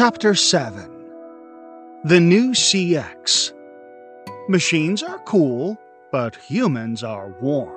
[0.00, 0.90] Chapter 7
[2.04, 3.52] The New CX
[4.48, 5.76] Machines are cool,
[6.10, 7.76] but humans are warm.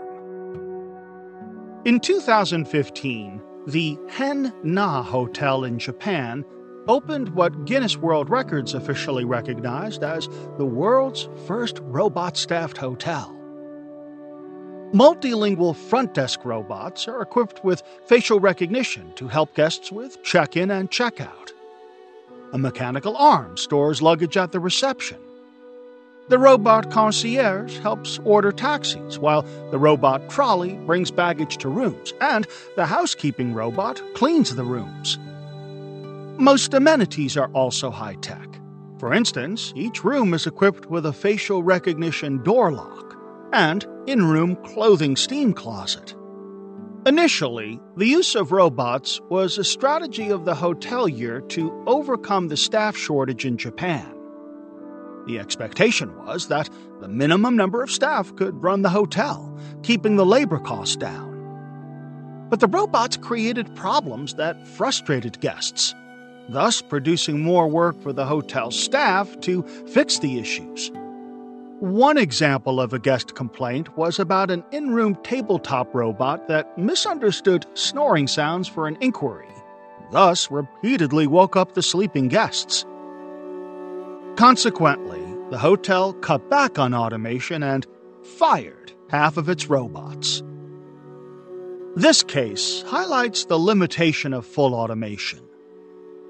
[1.84, 6.46] In 2015, the Henn na Hotel in Japan
[6.88, 13.38] opened what Guinness World Records officially recognized as the world's first robot staffed hotel.
[14.94, 20.72] Multilingual front desk robots are equipped with facial recognition to help guests with check in
[20.72, 21.54] and check out.
[22.54, 25.18] A mechanical arm stores luggage at the reception.
[26.30, 32.48] The robot concierge helps order taxis, while the robot trolley brings baggage to rooms, and
[32.76, 35.18] the housekeeping robot cleans the rooms.
[36.40, 38.48] Most amenities are also high tech.
[39.00, 43.18] For instance, each room is equipped with a facial recognition door lock
[43.52, 46.14] and in room clothing steam closet.
[47.06, 52.96] Initially, the use of robots was a strategy of the hotelier to overcome the staff
[52.96, 54.10] shortage in Japan.
[55.28, 56.70] The expectation was that
[57.02, 62.48] the minimum number of staff could run the hotel, keeping the labor costs down.
[62.50, 65.94] But the robots created problems that frustrated guests,
[66.48, 70.90] thus producing more work for the hotel staff to fix the issues.
[71.84, 77.66] One example of a guest complaint was about an in room tabletop robot that misunderstood
[77.74, 79.54] snoring sounds for an inquiry,
[80.10, 82.86] thus, repeatedly woke up the sleeping guests.
[84.38, 87.86] Consequently, the hotel cut back on automation and
[88.24, 90.42] fired half of its robots.
[91.98, 95.42] This case highlights the limitation of full automation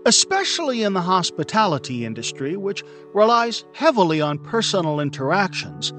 [0.05, 5.93] especially in the hospitality industry, which relies heavily on personal interactions,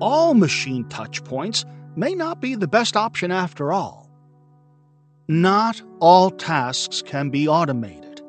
[0.00, 1.64] all machine touchpoints
[1.96, 4.10] may not be the best option after all.
[5.28, 8.20] Not all tasks can be automated,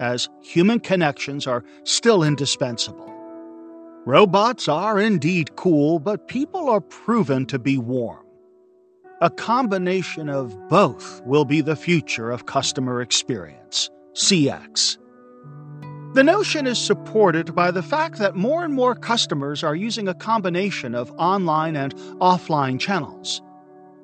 [0.00, 3.12] as human connections are still indispensable.
[4.06, 8.24] Robots are indeed cool, but people are proven to be warm.
[9.20, 13.90] A combination of both will be the future of customer experience.
[14.16, 14.96] CX.
[16.14, 20.14] The notion is supported by the fact that more and more customers are using a
[20.14, 23.42] combination of online and offline channels.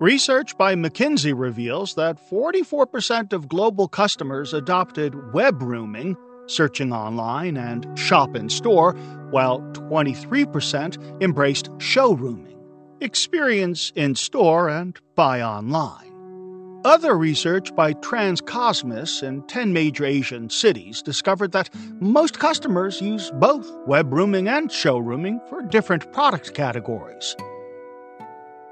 [0.00, 6.14] Research by McKinsey reveals that 44% of global customers adopted web rooming,
[6.46, 8.92] searching online, and shop in store,
[9.30, 12.58] while 23% embraced showrooming,
[13.00, 16.11] experience in store and buy online.
[16.84, 21.70] Other research by Transcosmos in 10 major Asian cities discovered that
[22.00, 27.36] most customers use both web rooming and showrooming for different product categories.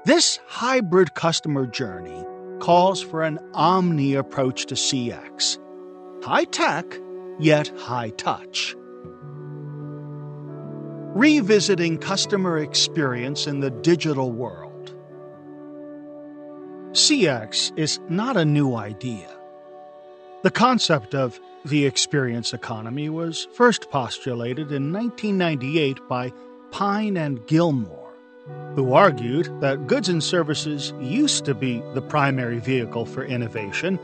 [0.03, 2.25] This hybrid customer journey
[2.59, 5.57] calls for an omni approach to CX
[6.21, 6.85] high tech,
[7.39, 8.75] yet high touch.
[11.15, 14.60] Revisiting customer experience in the digital world.
[16.93, 19.29] CX is not a new idea.
[20.43, 26.33] The concept of the experience economy was first postulated in 1998 by
[26.71, 28.11] Pine and Gilmore,
[28.75, 33.97] who argued that goods and services used to be the primary vehicle for innovation,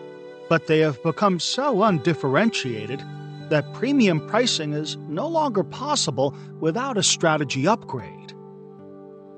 [0.47, 3.03] but they have become so undifferentiated
[3.49, 8.33] that premium pricing is no longer possible without a strategy upgrade.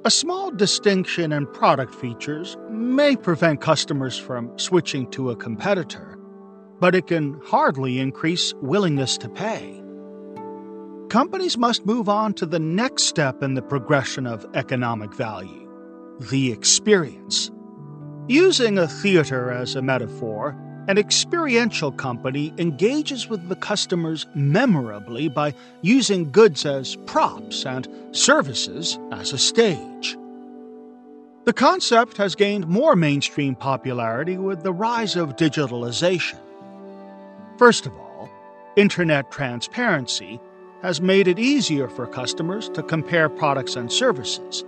[0.06, 6.18] A small distinction in product features may prevent customers from switching to a competitor,
[6.80, 9.84] but it can hardly increase willingness to pay.
[11.10, 15.66] Companies must move on to the next step in the progression of economic value
[16.30, 17.52] the experience.
[18.28, 20.56] Using a theater as a metaphor,
[20.90, 28.98] an experiential company engages with the customers memorably by using goods as props and services
[29.12, 30.18] as a stage.
[31.46, 36.40] The concept has gained more mainstream popularity with the rise of digitalization.
[37.60, 38.28] First of all,
[38.75, 40.40] internet transparency
[40.81, 44.66] has made it easier for customers to compare products and services,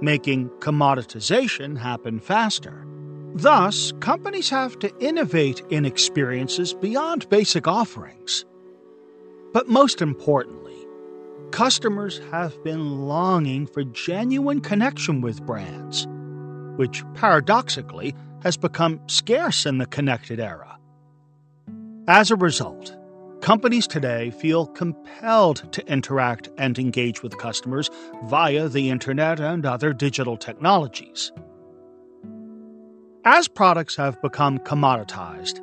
[0.00, 2.84] making commoditization happen faster.
[3.34, 8.44] Thus, companies have to innovate in experiences beyond basic offerings.
[9.52, 10.76] But most importantly,
[11.50, 16.06] customers have been longing for genuine connection with brands,
[16.76, 20.78] which paradoxically has become scarce in the connected era.
[22.08, 22.94] As a result,
[23.40, 27.88] companies today feel compelled to interact and engage with customers
[28.24, 31.32] via the internet and other digital technologies.
[33.24, 35.60] As products have become commoditized,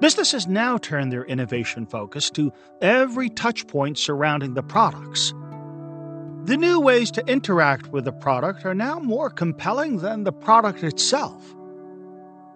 [0.00, 5.34] Businesses now turn their innovation focus to every touchpoint surrounding the products.
[6.44, 10.84] The new ways to interact with the product are now more compelling than the product
[10.84, 11.42] itself.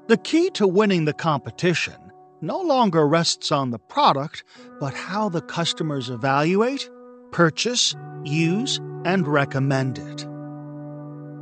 [0.07, 4.45] The key to winning the competition no longer rests on the product,
[4.79, 6.89] but how the customers evaluate,
[7.33, 10.27] purchase, use, and recommend it.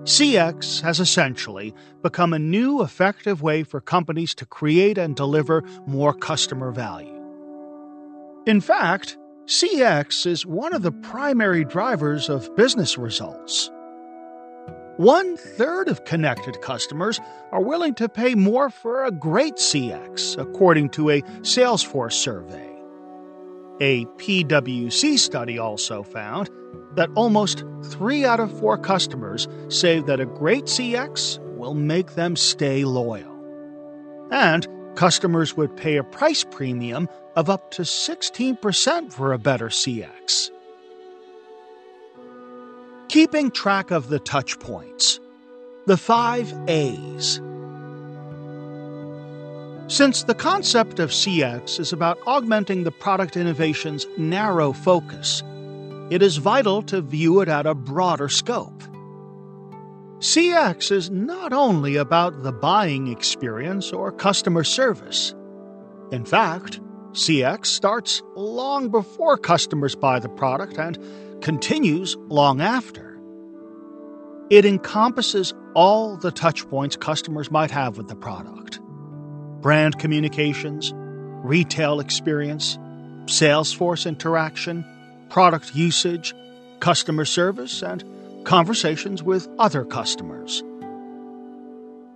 [0.05, 6.15] CX has essentially become a new effective way for companies to create and deliver more
[6.15, 7.15] customer value.
[8.47, 13.71] In fact, CX is one of the primary drivers of business results.
[14.97, 17.21] One third of connected customers
[17.53, 22.70] are willing to pay more for a great CX, according to a Salesforce survey.
[23.81, 26.51] A PwC study also found
[26.95, 32.37] that almost three out of four customers say that a great CX will make them
[32.37, 33.37] stay loyal.
[34.31, 40.51] And customers would pay a price premium of up to 16% for a better CX.
[43.09, 45.21] Keeping track of the touch points.
[45.87, 47.41] The five A's.
[49.91, 55.43] Since the concept of CX is about augmenting the product innovation's narrow focus,
[56.11, 58.85] it is vital to view it at a broader scope.
[60.21, 65.35] CX is not only about the buying experience or customer service.
[66.13, 66.79] In fact,
[67.11, 70.97] CX starts long before customers buy the product and
[71.43, 73.21] continues long after.
[74.51, 78.79] It encompasses all the touchpoints customers might have with the product
[79.61, 80.93] brand communications,
[81.45, 82.79] retail experience,
[83.27, 84.85] Salesforce interaction,
[85.29, 86.35] product usage,
[86.81, 88.05] customer service, and
[88.45, 90.63] conversations with other customers.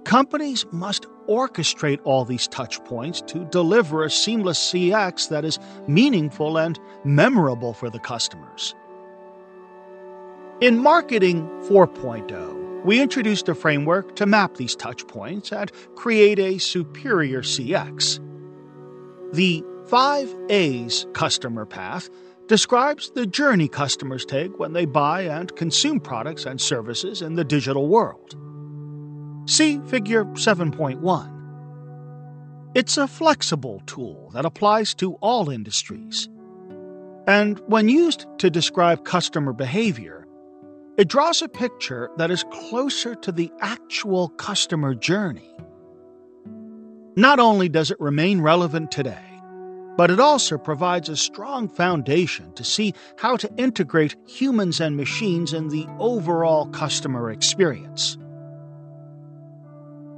[0.04, 6.78] Companies must orchestrate all these touchpoints to deliver a seamless CX that is meaningful and
[7.04, 8.74] memorable for the customers.
[10.60, 12.53] In Marketing 4.0,
[12.84, 18.20] we introduced a framework to map these touchpoints and create a superior CX.
[19.32, 22.10] The 5 A's customer path
[22.46, 27.44] describes the journey customers take when they buy and consume products and services in the
[27.44, 28.36] digital world.
[29.46, 31.30] See Figure 7.1.
[32.74, 36.28] It's a flexible tool that applies to all industries.
[37.26, 40.23] And when used to describe customer behavior,
[40.96, 45.50] it draws a picture that is closer to the actual customer journey.
[47.16, 49.34] Not only does it remain relevant today,
[49.96, 55.52] but it also provides a strong foundation to see how to integrate humans and machines
[55.52, 58.16] in the overall customer experience.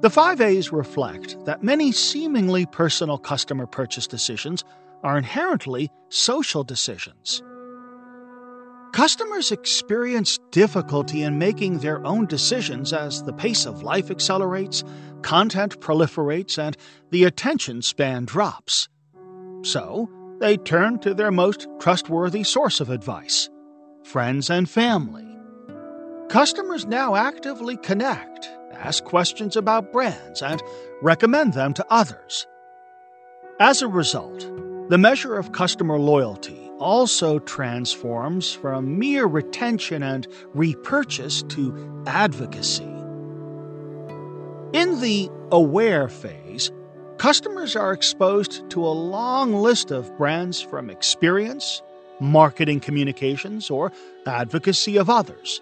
[0.01, 4.65] The 5A's reflect that many seemingly personal customer purchase decisions
[5.03, 7.43] are inherently social decisions.
[8.97, 14.83] Customers experience difficulty in making their own decisions as the pace of life accelerates,
[15.21, 16.79] content proliferates, and
[17.11, 18.89] the attention span drops.
[19.65, 20.09] So,
[20.41, 23.51] they turn to their most trustworthy source of advice
[24.03, 25.29] friends and family.
[26.31, 30.63] Customers now actively connect, ask questions about brands, and
[31.03, 32.47] recommend them to others.
[33.61, 34.41] As a result,
[34.89, 42.85] the measure of customer loyalty also transforms from mere retention and repurchase to advocacy.
[44.73, 46.71] In the aware phase,
[47.19, 51.83] customers are exposed to a long list of brands from experience,
[52.21, 53.93] marketing communications, or
[54.27, 55.61] advocacy of others.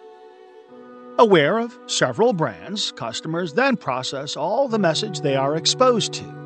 [1.18, 6.43] Aware of several brands, customers then process all the message they are exposed to,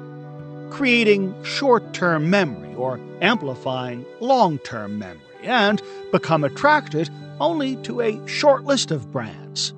[0.71, 5.83] creating short term memory or amplifying long term memory, and
[6.13, 7.11] become attracted
[7.41, 9.75] only to a short list of brands.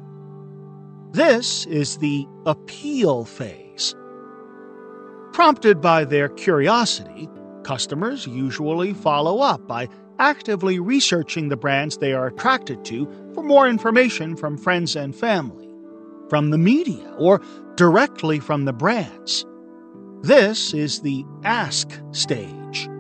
[1.12, 3.94] This is the appeal phase
[5.32, 7.28] Prompted by their curiosity,
[7.62, 13.68] customers usually follow up by actively researching the brands they are attracted to for more
[13.68, 15.68] information from friends and family,
[16.28, 17.40] from the media, or
[17.76, 19.46] directly from the brands.
[20.22, 22.90] This is the ask stage.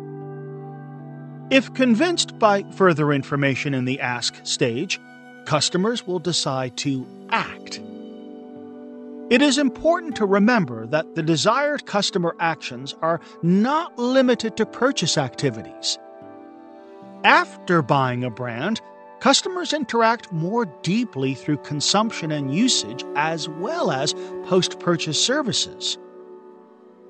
[1.50, 4.98] If convinced by further information in the ask stage,
[5.44, 7.78] customers will decide to act.
[9.28, 15.18] It is important to remember that the desired customer actions are not limited to purchase
[15.18, 15.98] activities.
[17.22, 18.80] After buying a brand,
[19.20, 24.14] customers interact more deeply through consumption and usage as well as
[24.46, 25.98] post purchase services.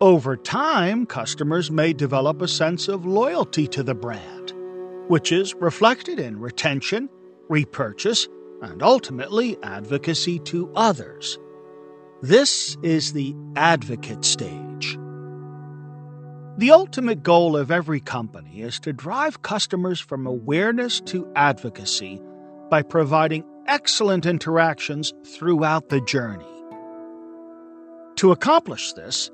[0.01, 4.55] Over time, customers may develop a sense of loyalty to the brand,
[5.09, 7.11] which is reflected in retention,
[7.51, 8.27] repurchase,
[8.63, 11.39] and ultimately advocacy to others.
[12.23, 14.99] This is the advocate stage.
[16.57, 22.23] The ultimate goal of every company is to drive customers from awareness to advocacy
[22.71, 26.47] by providing excellent interactions throughout the journey.
[28.17, 29.31] To accomplish this,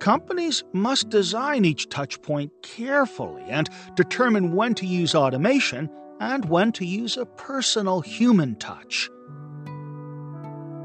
[0.00, 5.88] companies must design each touchpoint carefully and determine when to use automation
[6.20, 9.08] and when to use a personal human touch.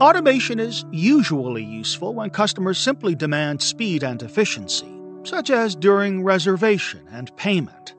[0.01, 4.93] Automation is usually useful when customers simply demand speed and efficiency,
[5.23, 7.95] such as during reservation and payment.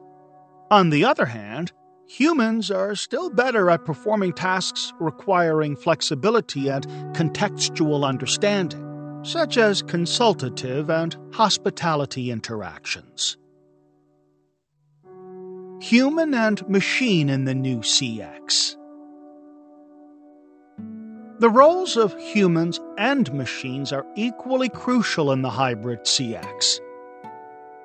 [0.71, 1.73] On the other hand,
[2.07, 8.86] humans are still better at performing tasks requiring flexibility and contextual understanding
[9.27, 13.37] such as consultative and hospitality interactions.
[15.81, 18.77] Human and machine in the new CX.
[21.41, 26.79] The roles of humans and machines are equally crucial in the hybrid CX.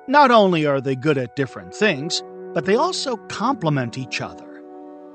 [0.06, 2.22] Not only are they good at different things,
[2.54, 4.62] but they also complement each other.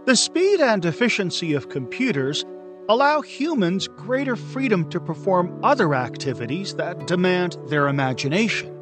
[0.05, 2.45] The speed and efficiency of computers
[2.89, 8.73] allow humans greater freedom to perform other activities that demand their imagination.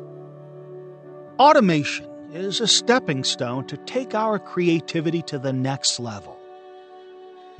[1.39, 6.37] Automation is a stepping stone to take our creativity to the next level.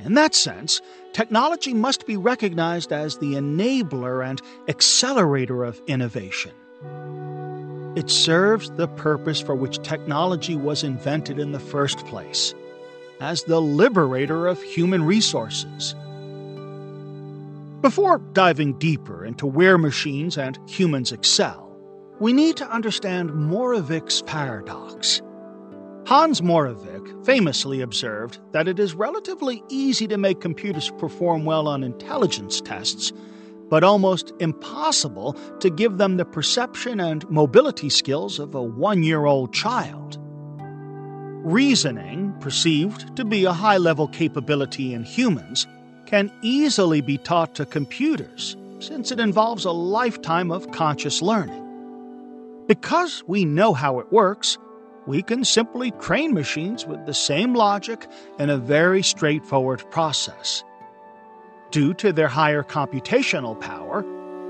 [0.00, 6.52] In that sense, technology must be recognized as the enabler and accelerator of innovation.
[7.96, 12.54] It serves the purpose for which technology was invented in the first place
[13.20, 15.94] as the liberator of human resources
[17.86, 21.72] before diving deeper into where machines and humans excel,
[22.18, 25.22] we need to understand Moravec's paradox.
[26.04, 31.84] Hans Moravec famously observed that it is relatively easy to make computers perform well on
[31.84, 33.12] intelligence tests,
[33.68, 39.26] but almost impossible to give them the perception and mobility skills of a one year
[39.26, 40.18] old child.
[41.44, 45.68] Reasoning, perceived to be a high level capability in humans,
[46.06, 51.62] can easily be taught to computers since it involves a lifetime of conscious learning.
[52.66, 54.58] Because we know how it works,
[55.06, 58.06] we can simply train machines with the same logic
[58.38, 60.64] in a very straightforward process.
[61.70, 64.04] Due to their higher computational power,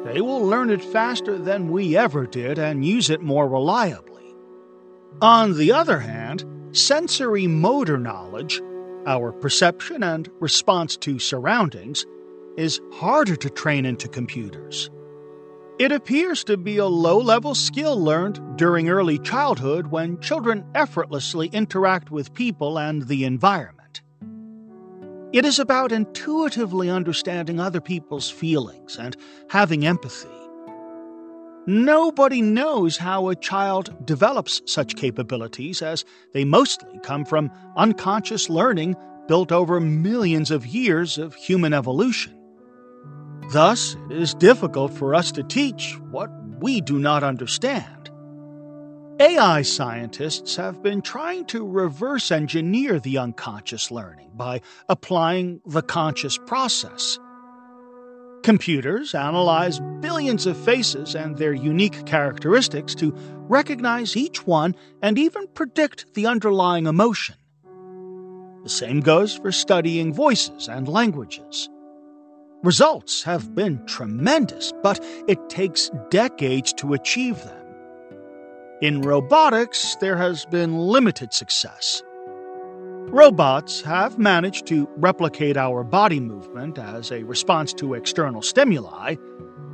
[0.04, 4.34] they will learn it faster than we ever did and use it more reliably.
[5.20, 8.60] On the other hand, sensory motor knowledge
[9.06, 12.04] our perception and response to surroundings,
[12.56, 14.90] is harder to train into computers.
[15.78, 21.48] It appears to be a low level skill learned during early childhood when children effortlessly
[21.48, 24.00] interact with people and the environment.
[25.32, 29.16] It is about intuitively understanding other people's feelings and
[29.50, 30.36] having empathy.
[31.66, 38.94] Nobody knows how a child develops such capabilities, as they mostly come from unconscious learning
[39.26, 42.32] built over millions of years of human evolution.
[43.50, 46.30] Thus, it is difficult for us to teach what
[46.61, 48.11] we do not understand.
[49.18, 56.38] AI scientists have been trying to reverse engineer the unconscious learning by applying the conscious
[56.38, 57.18] process.
[58.43, 63.12] Computers analyze billions of faces and their unique characteristics to
[63.49, 67.35] recognize each one and even predict the underlying emotion.
[68.62, 71.69] The same goes for studying voices and languages.
[72.62, 77.66] Results have been tremendous, but it takes decades to achieve them.
[78.81, 82.02] In robotics, there has been limited success.
[83.10, 89.14] Robots have managed to replicate our body movement as a response to external stimuli,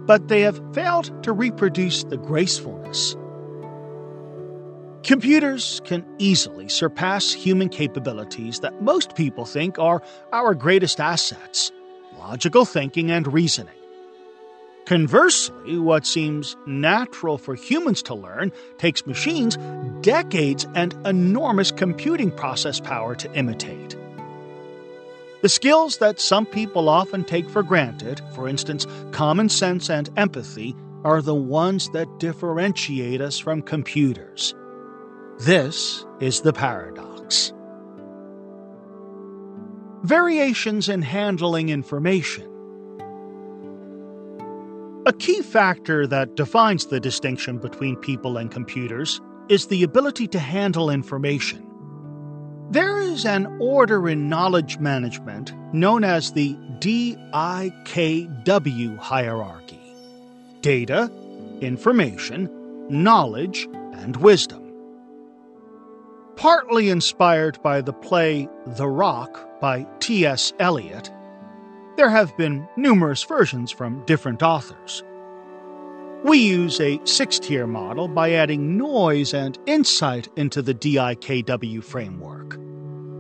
[0.06, 3.16] but they have failed to reproduce the gracefulness.
[5.02, 11.72] Computers can easily surpass human capabilities that most people think are our greatest assets
[12.18, 13.81] logical thinking and reasoning.
[14.86, 19.56] Conversely, what seems natural for humans to learn takes machines
[20.00, 23.96] decades and enormous computing process power to imitate.
[25.42, 30.74] The skills that some people often take for granted, for instance, common sense and empathy,
[31.04, 34.54] are the ones that differentiate us from computers.
[35.40, 37.52] This is the paradox.
[40.04, 42.51] Variations in handling information
[45.04, 50.38] A key factor that defines the distinction between people and computers is the ability to
[50.38, 51.66] handle information.
[52.70, 57.18] There is an order in knowledge management known as the DIKW
[58.98, 59.80] hierarchy
[60.60, 61.10] data,
[61.60, 62.48] information,
[62.88, 64.72] knowledge, and wisdom.
[66.36, 70.52] Partly inspired by the play The Rock by T.S.
[70.60, 71.11] Eliot,
[71.96, 75.02] there have been numerous versions from different authors.
[76.24, 82.58] We use a six tier model by adding noise and insight into the DIKW framework.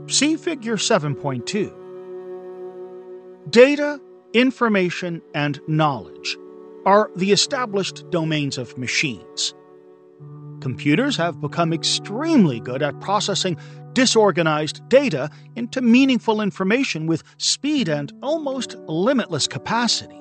[0.08, 1.72] See Figure 7.2.
[3.50, 4.00] Data,
[4.32, 6.36] information, and knowledge
[6.86, 9.54] are the established domains of machines.
[10.60, 13.56] Computers have become extremely good at processing
[13.94, 20.18] disorganized data into meaningful information with speed and almost limitless capacity.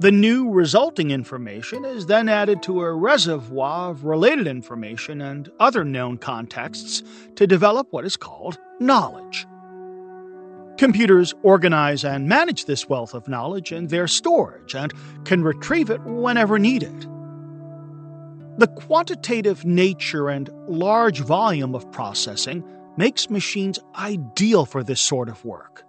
[0.00, 5.84] The new resulting information is then added to a reservoir of related information and other
[5.84, 7.02] known contexts
[7.36, 9.46] to develop what is called knowledge.
[10.78, 14.92] Computers organize and manage this wealth of knowledge in their storage and
[15.24, 17.06] can retrieve it whenever needed.
[18.56, 22.62] The quantitative nature and large volume of processing
[22.96, 25.82] makes machines ideal for this sort of work.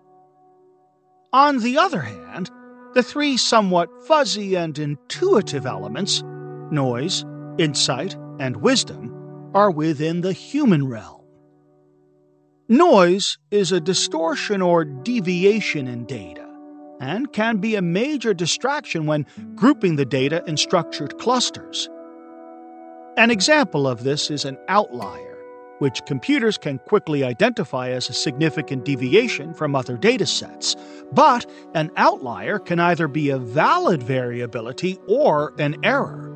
[1.31, 2.50] On the other hand,
[2.93, 6.24] the three somewhat fuzzy and intuitive elements
[6.72, 7.24] noise,
[7.57, 11.22] insight, and wisdom are within the human realm.
[12.67, 16.50] Noise is a distortion or deviation in data
[17.00, 21.89] and can be a major distraction when grouping the data in structured clusters.
[23.17, 25.38] An example of this is an outlier,
[25.79, 30.75] which computers can quickly identify as a significant deviation from other data sets.
[31.13, 36.29] But an outlier can either be a valid variability or an error.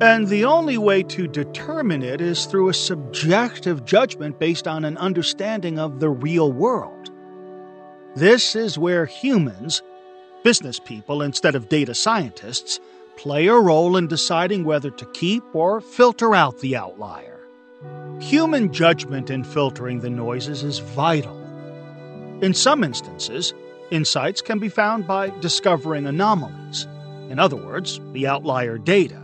[0.00, 4.96] And the only way to determine it is through a subjective judgment based on an
[4.96, 7.10] understanding of the real world.
[8.14, 9.82] This is where humans,
[10.42, 12.80] business people instead of data scientists,
[13.16, 17.40] play a role in deciding whether to keep or filter out the outlier.
[18.20, 21.36] Human judgment in filtering the noises is vital.
[22.42, 23.54] In some instances,
[23.90, 26.86] insights can be found by discovering anomalies,
[27.30, 29.22] in other words, the outlier data.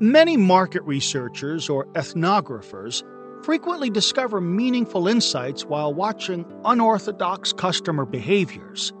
[0.00, 3.02] Many market researchers or ethnographers
[3.44, 8.92] frequently discover meaningful insights while watching unorthodox customer behaviors.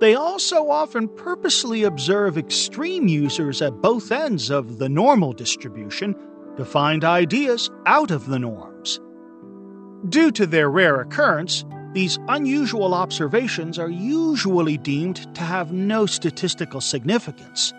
[0.00, 6.14] They also often purposely observe extreme users at both ends of the normal distribution
[6.56, 9.00] to find ideas out of the norms.
[10.08, 16.80] Due to their rare occurrence, these unusual observations are usually deemed to have no statistical
[16.80, 17.72] significance.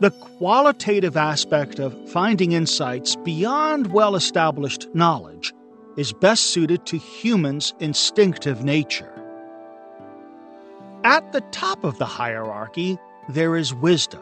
[0.00, 5.52] The qualitative aspect of finding insights beyond well established knowledge
[5.96, 9.17] is best suited to humans' instinctive nature.
[11.08, 12.98] At the top of the hierarchy,
[13.30, 14.20] there is wisdom,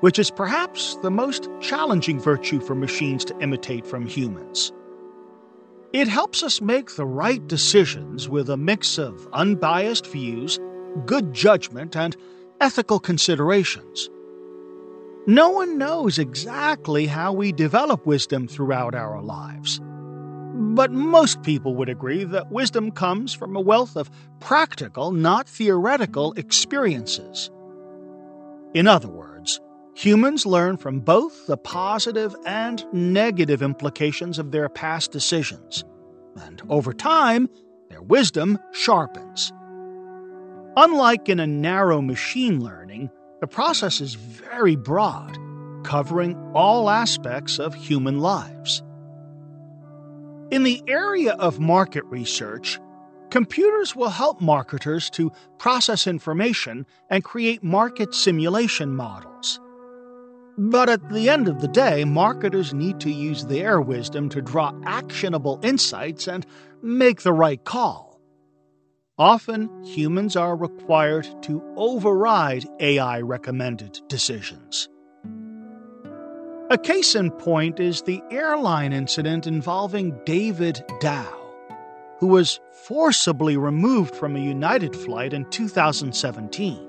[0.00, 4.72] which is perhaps the most challenging virtue for machines to imitate from humans.
[5.92, 10.58] It helps us make the right decisions with a mix of unbiased views,
[11.06, 12.16] good judgment, and
[12.60, 14.10] ethical considerations.
[15.28, 19.80] No one knows exactly how we develop wisdom throughout our lives.
[20.54, 26.32] But most people would agree that wisdom comes from a wealth of practical, not theoretical,
[26.34, 27.50] experiences.
[28.74, 29.60] In other words,
[29.94, 35.84] humans learn from both the positive and negative implications of their past decisions,
[36.36, 37.48] and over time,
[37.88, 39.52] their wisdom sharpens.
[40.76, 43.10] Unlike in a narrow machine learning,
[43.40, 45.36] the process is very broad,
[45.82, 48.82] covering all aspects of human lives.
[50.52, 52.78] In the area of market research,
[53.30, 59.58] computers will help marketers to process information and create market simulation models.
[60.58, 64.78] But at the end of the day, marketers need to use their wisdom to draw
[64.84, 66.44] actionable insights and
[66.82, 68.20] make the right call.
[69.16, 74.90] Often, humans are required to override AI recommended decisions.
[76.72, 81.28] A case in point is the airline incident involving David Dao,
[82.18, 86.88] who was forcibly removed from a United flight in 2017.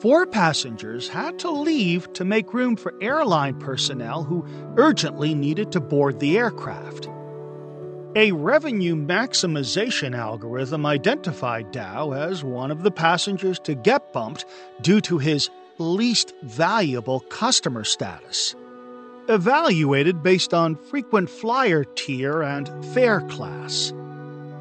[0.00, 4.46] Four passengers had to leave to make room for airline personnel who
[4.78, 7.10] urgently needed to board the aircraft.
[8.16, 14.46] A revenue maximization algorithm identified Dow as one of the passengers to get bumped
[14.80, 18.54] due to his least valuable customer status.
[19.28, 23.92] Evaluated based on frequent flyer tier and fare class.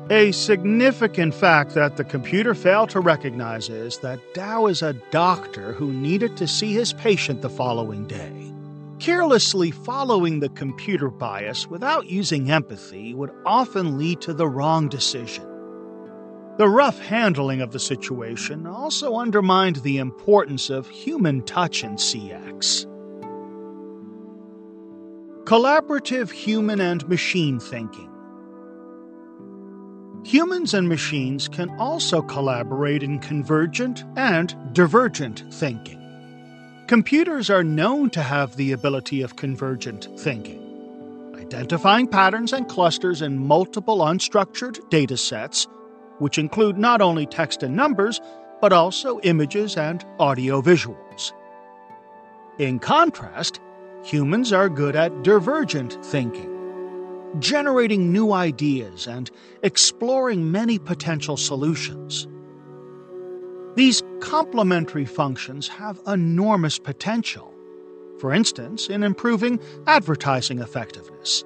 [0.09, 5.73] A significant fact that the computer failed to recognize is that Dao is a doctor
[5.73, 8.51] who needed to see his patient the following day.
[8.99, 15.54] Carelessly following the computer bias without using empathy would often lead to the wrong decision.
[16.57, 22.85] The rough handling of the situation also undermined the importance of human touch in CX.
[25.43, 28.09] Collaborative human and machine thinking.
[30.23, 36.01] Humans and machines can also collaborate in convergent and divergent thinking.
[36.87, 40.61] Computers are known to have the ability of convergent thinking,
[41.35, 45.67] identifying patterns and clusters in multiple unstructured data sets,
[46.19, 48.21] which include not only text and numbers,
[48.61, 51.33] but also images and audio visuals.
[52.57, 53.59] In contrast,
[54.03, 56.55] humans are good at divergent thinking
[57.39, 59.29] generating new ideas and
[59.63, 62.27] exploring many potential solutions.
[63.75, 67.53] These complementary functions have enormous potential,
[68.19, 71.43] for instance, in improving advertising effectiveness.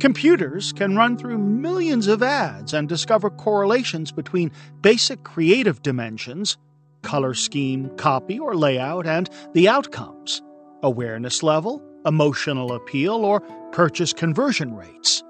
[0.00, 6.56] Computers can run through millions of ads and discover correlations between basic creative dimensions
[7.02, 10.42] color scheme, copy, or layout and the outcomes
[10.82, 13.40] awareness level, emotional appeal, or
[13.72, 15.22] purchase conversion rates.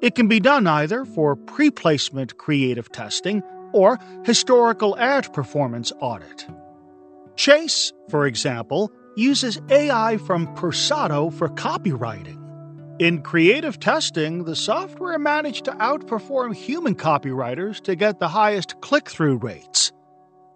[0.00, 6.46] It can be done either for pre placement creative testing or historical ad performance audit.
[7.36, 12.41] Chase, for example, uses AI from Persado for copywriting.
[13.02, 19.10] In creative testing, the software managed to outperform human copywriters to get the highest click
[19.10, 19.90] through rates.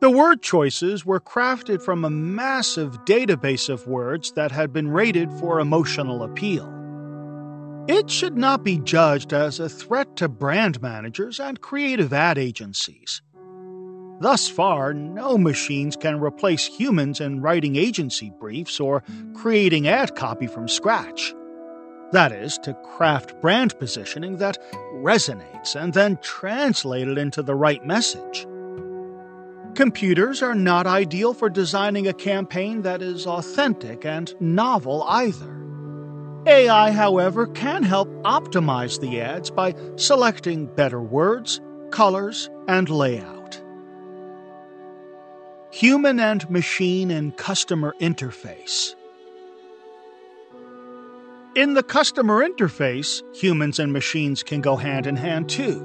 [0.00, 5.32] The word choices were crafted from a massive database of words that had been rated
[5.40, 6.72] for emotional appeal.
[7.88, 13.22] It should not be judged as a threat to brand managers and creative ad agencies.
[14.20, 19.02] Thus far, no machines can replace humans in writing agency briefs or
[19.34, 21.34] creating ad copy from scratch.
[22.12, 24.58] That is, to craft brand positioning that
[24.94, 28.46] resonates and then translate it into the right message.
[29.74, 35.52] Computers are not ideal for designing a campaign that is authentic and novel either.
[36.46, 43.60] AI, however, can help optimize the ads by selecting better words, colors, and layout.
[45.72, 48.94] Human and machine and customer interface.
[51.56, 55.80] In the customer interface, humans and machines can go hand in hand too.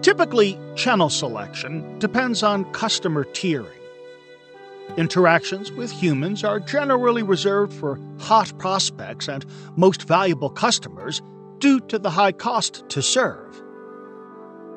[0.00, 3.68] Typically, channel selection depends on customer tiering.
[4.96, 9.44] Interactions with humans are generally reserved for hot prospects and
[9.76, 11.20] most valuable customers
[11.58, 13.62] due to the high cost to serve.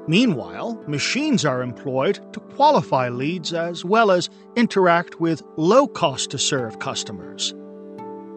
[0.05, 6.37] Meanwhile, machines are employed to qualify leads as well as interact with low cost to
[6.37, 7.53] serve customers.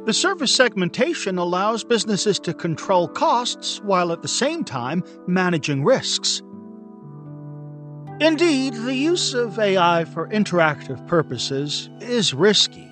[0.04, 6.42] The service segmentation allows businesses to control costs while at the same time managing risks.
[8.20, 12.86] Indeed, the use of AI for interactive purposes is risky.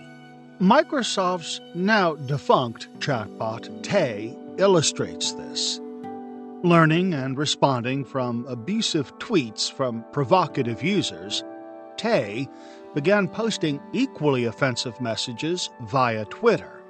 [0.59, 5.81] Microsoft's now defunct chatbot, Tay, illustrates this.
[6.63, 11.45] Learning and responding from abusive tweets from provocative users,
[11.99, 12.49] Tay
[12.95, 16.82] began posting equally offensive messages via Twitter.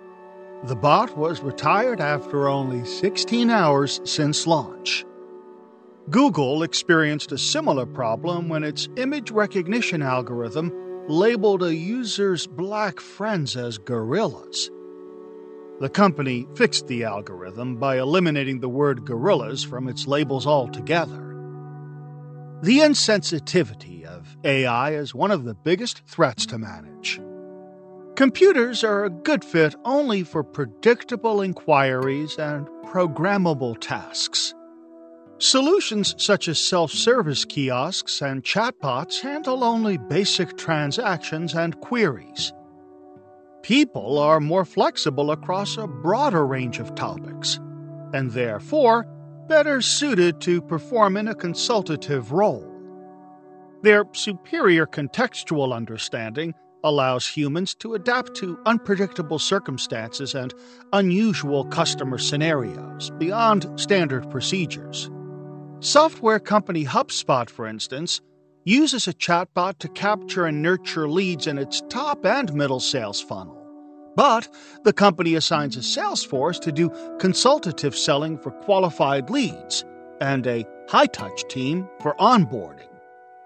[0.64, 5.04] The bot was retired after only 16 hours since launch.
[6.08, 10.72] Google experienced a similar problem when its image recognition algorithm
[11.08, 14.70] labeled a user's black friends as gorillas.
[15.80, 21.36] The company fixed the algorithm by eliminating the word gorillas from its labels altogether.
[22.62, 27.20] The insensitivity of AI is one of the biggest threats to manage.
[28.14, 34.52] Computers are a good fit only for predictable inquiries and programmable tasks.
[35.38, 42.52] Solutions such as self service kiosks and chatbots handle only basic transactions and queries.
[43.62, 47.58] People are more flexible across a broader range of topics,
[48.12, 49.06] and therefore
[49.48, 52.68] better suited to perform in a consultative role.
[53.82, 60.52] Their superior contextual understanding allows humans to adapt to unpredictable circumstances and
[60.92, 65.10] unusual customer scenarios beyond standard procedures.
[65.80, 68.20] Software company HubSpot, for instance,
[68.64, 73.58] uses a chatbot to capture and nurture leads in its top and middle sales funnel.
[74.14, 74.48] But
[74.84, 79.84] the company assigns a sales force to do consultative selling for qualified leads
[80.20, 82.91] and a high touch team for onboarding.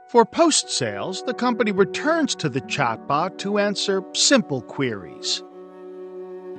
[0.09, 5.43] For post sales, the company returns to the chatbot to answer simple queries.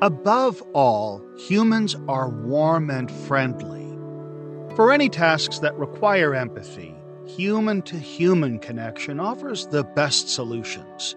[0.01, 3.97] Above all, humans are warm and friendly.
[4.75, 6.93] For any tasks that require empathy,
[7.25, 11.15] human to human connection offers the best solutions.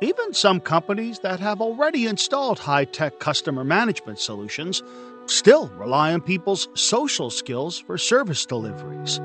[0.00, 4.82] Even some companies that have already installed high tech customer management solutions
[5.26, 9.20] still rely on people's social skills for service deliveries.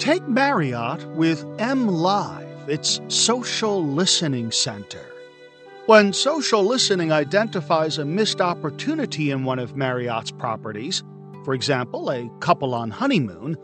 [0.00, 5.04] Take Marriott with M Live, its social listening center.
[5.84, 11.02] When social listening identifies a missed opportunity in one of Marriott's properties,
[11.44, 13.58] for example, a couple on honeymoon,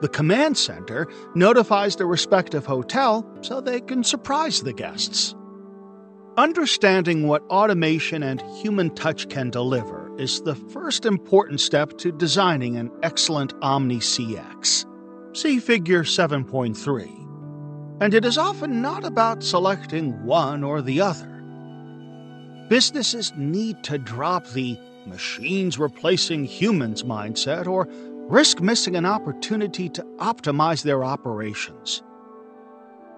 [0.00, 5.34] the command center notifies the respective hotel so they can surprise the guests.
[6.36, 12.76] Understanding what automation and human touch can deliver is the first important step to designing
[12.76, 14.86] an excellent Omni CX.
[15.32, 18.00] See Figure 7.3.
[18.00, 21.28] And it is often not about selecting one or the other.
[22.68, 27.86] Businesses need to drop the machines replacing humans mindset or
[28.28, 32.02] risk missing an opportunity to optimize their operations.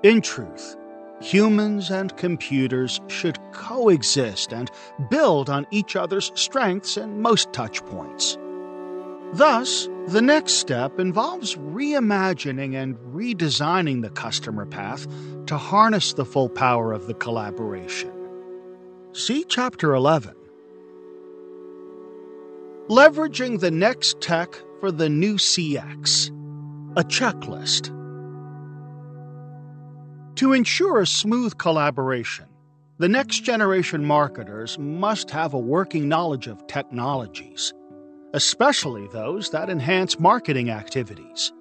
[0.03, 0.77] In truth,
[1.21, 4.71] humans and computers should coexist and
[5.11, 8.37] build on each other's strengths and most touch points.
[9.33, 15.07] Thus, the next step involves reimagining and redesigning the customer path
[15.47, 18.13] to harness the full power of the collaboration.
[19.13, 20.35] See Chapter 11.
[22.89, 26.31] Leveraging the next tech for the new CX
[26.95, 27.87] a checklist.
[30.37, 32.45] To ensure a smooth collaboration,
[32.99, 37.73] the next generation marketers must have a working knowledge of technologies,
[38.33, 41.53] especially those that enhance marketing activities.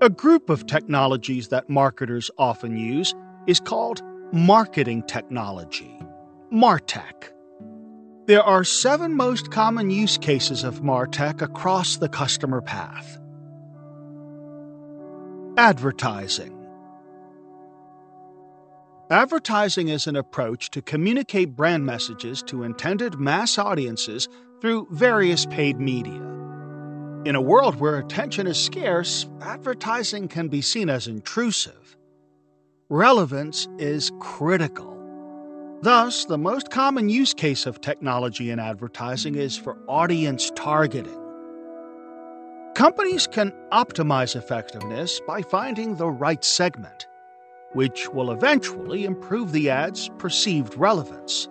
[0.00, 3.14] A group of technologies that marketers often use
[3.46, 5.98] is called marketing technology,
[6.52, 7.30] MarTech.
[8.26, 13.18] There are seven most common use cases of MarTech across the customer path.
[15.56, 16.64] Advertising
[19.10, 24.28] Advertising is an approach to communicate brand messages to intended mass audiences
[24.60, 26.20] through various paid media.
[27.24, 31.96] In a world where attention is scarce, advertising can be seen as intrusive.
[32.90, 34.90] Relevance is critical.
[35.80, 41.20] Thus, the most common use case of technology in advertising is for audience targeting.
[42.74, 47.06] Companies can optimize effectiveness by finding the right segment,
[47.72, 51.48] which will eventually improve the ad's perceived relevance.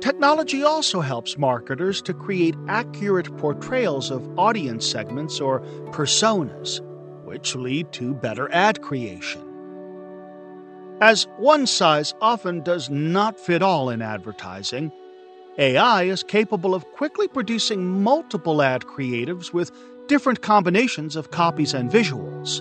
[0.00, 6.80] Technology also helps marketers to create accurate portrayals of audience segments or personas,
[7.24, 9.42] which lead to better ad creation.
[11.00, 14.92] As one size often does not fit all in advertising,
[15.58, 19.72] AI is capable of quickly producing multiple ad creatives with
[20.08, 22.60] different combinations of copies and visuals.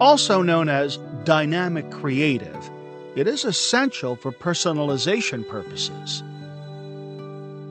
[0.00, 2.70] Also known as dynamic creative,
[3.18, 6.22] it is essential for personalization purposes.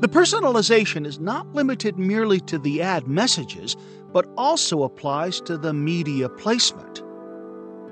[0.01, 3.77] The personalization is not limited merely to the ad messages,
[4.11, 7.01] but also applies to the media placement.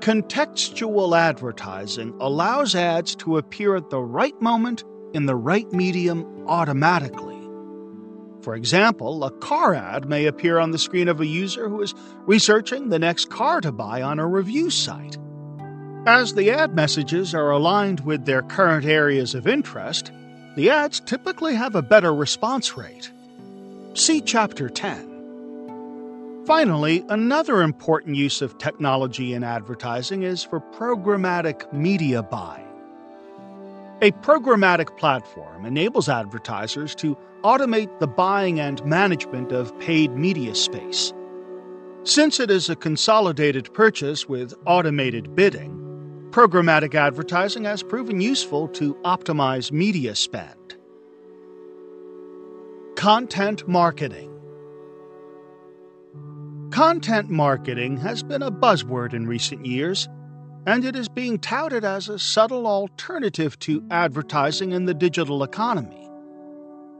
[0.00, 7.40] Contextual advertising allows ads to appear at the right moment in the right medium automatically.
[8.42, 11.94] For example, a car ad may appear on the screen of a user who is
[12.26, 15.16] researching the next car to buy on a review site.
[16.06, 20.12] As the ad messages are aligned with their current areas of interest,
[20.54, 23.10] the ads typically have a better response rate.
[23.94, 26.44] See Chapter 10.
[26.46, 32.68] Finally, another important use of technology in advertising is for programmatic media buying.
[34.00, 41.12] A programmatic platform enables advertisers to automate the buying and management of paid media space.
[42.04, 45.82] Since it is a consolidated purchase with automated bidding,
[46.36, 50.76] programmatic advertising has proven useful to optimize media spend.
[52.94, 54.30] Content marketing
[56.70, 60.10] Content marketing has been a buzzword in recent years.
[60.66, 66.10] and it is being touted as a subtle alternative to advertising in the digital economy.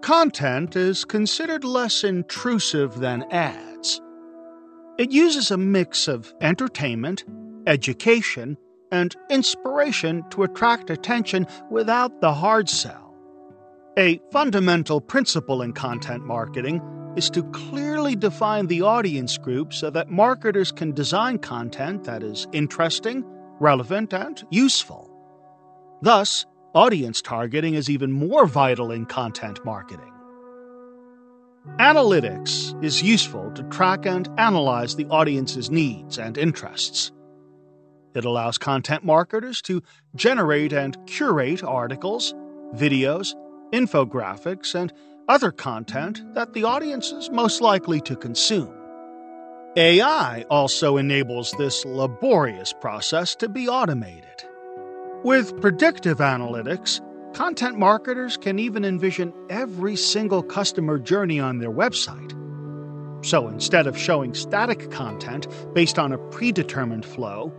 [0.01, 4.01] Content is considered less intrusive than ads.
[4.99, 7.25] It uses a mix of entertainment,
[7.67, 8.57] education,
[8.93, 13.15] and inspiration to attract attention without the hard sell.
[13.99, 16.83] A fundamental principle in content marketing
[17.17, 22.47] is to clearly define the audience group so that marketers can design content that is
[22.53, 23.25] interesting,
[23.59, 25.11] relevant, and useful.
[26.03, 26.45] Thus,
[26.75, 30.13] audience targeting is even more vital in content marketing.
[31.79, 37.13] Analytics is useful to track and analyze the audience's needs and interests.
[38.17, 39.83] It allows content marketers to
[40.15, 42.33] generate and curate articles,
[42.75, 43.35] videos,
[43.75, 44.91] infographics, and
[45.29, 48.73] other content that the audience is most likely to consume.
[49.77, 54.45] AI also enables this laborious process to be automated.
[55.23, 57.03] With predictive analytics,
[57.35, 62.33] content marketers can even envision every single customer journey on their website.
[63.27, 67.53] So instead of showing static content based on a predetermined flow,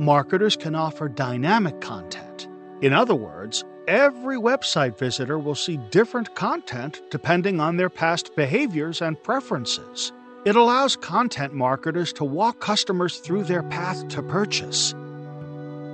[0.00, 2.48] marketers can offer dynamic content.
[2.80, 9.02] In other words, every website visitor will see different content depending on their past behaviors
[9.02, 10.12] and preferences.
[10.46, 14.94] It allows content marketers to walk customers through their path to purchase.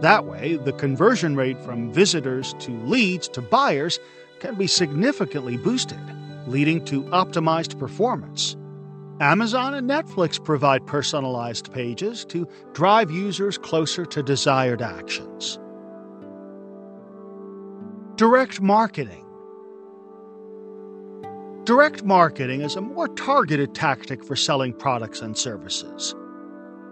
[0.03, 3.99] That way, the conversion rate from visitors to leads to buyers
[4.38, 5.99] can be significantly boosted,
[6.47, 8.57] leading to optimized performance.
[9.21, 15.59] Amazon and Netflix provide personalized pages to drive users closer to desired actions.
[18.17, 19.25] Direct marketing.
[21.65, 26.15] Direct marketing is a more targeted tactic for selling products and services.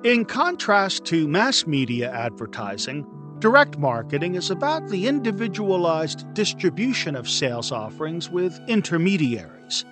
[0.02, 3.06] In contrast to mass media advertising,
[3.38, 9.84] direct marketing is about the individualized distribution of sales offerings with intermediaries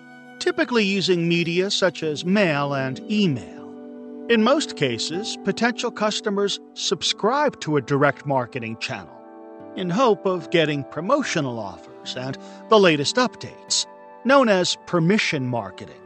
[0.42, 4.26] typically using media such as mail and email.
[4.28, 9.16] In most cases, potential customers subscribe to a direct marketing channel
[9.76, 12.36] in hope of getting promotional offers and
[12.70, 13.86] the latest updates,
[14.24, 16.02] known as permission marketing.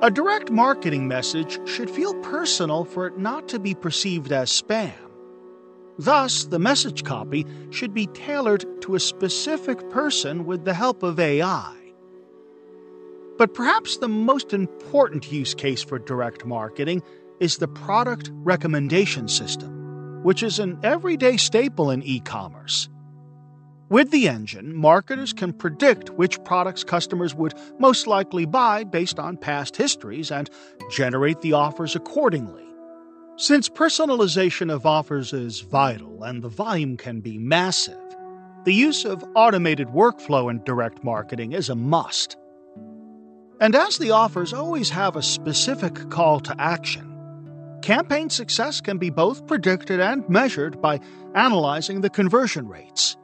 [0.00, 4.94] A direct marketing message should feel personal for it not to be perceived as spam.
[5.98, 11.20] Thus, the message copy should be tailored to a specific person with the help of
[11.20, 11.79] AI.
[13.40, 17.02] But perhaps the most important use case for direct marketing
[17.40, 22.90] is the product recommendation system, which is an everyday staple in e commerce.
[23.88, 29.38] With the engine, marketers can predict which products customers would most likely buy based on
[29.38, 30.50] past histories and
[30.90, 32.66] generate the offers accordingly.
[33.36, 37.96] Since personalization of offers is vital and the volume can be massive,
[38.64, 42.36] the use of automated workflow in direct marketing is a must.
[43.60, 49.10] And as the offers always have a specific call to action, campaign success can be
[49.10, 50.98] both predicted and measured by
[51.34, 53.18] analyzing the conversion rates.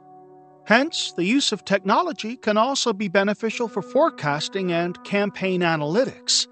[0.65, 6.45] Hence, the use of technology can also be beneficial for forecasting and campaign analytics.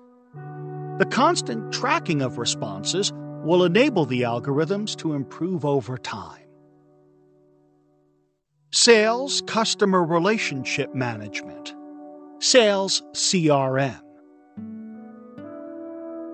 [0.97, 6.41] The constant tracking of responses will enable the algorithms to improve over time.
[8.71, 11.75] Sales Customer Relationship Management
[12.45, 13.99] Sales CRM.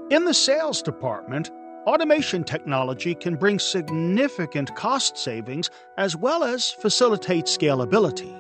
[0.10, 1.50] In the sales department,
[1.88, 8.36] automation technology can bring significant cost savings as well as facilitate scalability.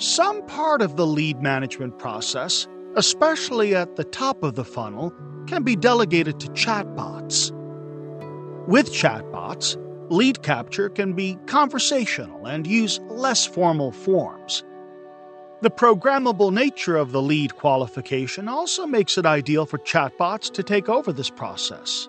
[0.00, 5.12] Some part of the lead management process, especially at the top of the funnel,
[5.46, 7.52] can be delegated to chatbots.
[8.66, 9.76] With chatbots,
[10.10, 14.64] lead capture can be conversational and use less formal forms.
[15.60, 20.88] The programmable nature of the lead qualification also makes it ideal for chatbots to take
[20.88, 22.08] over this process.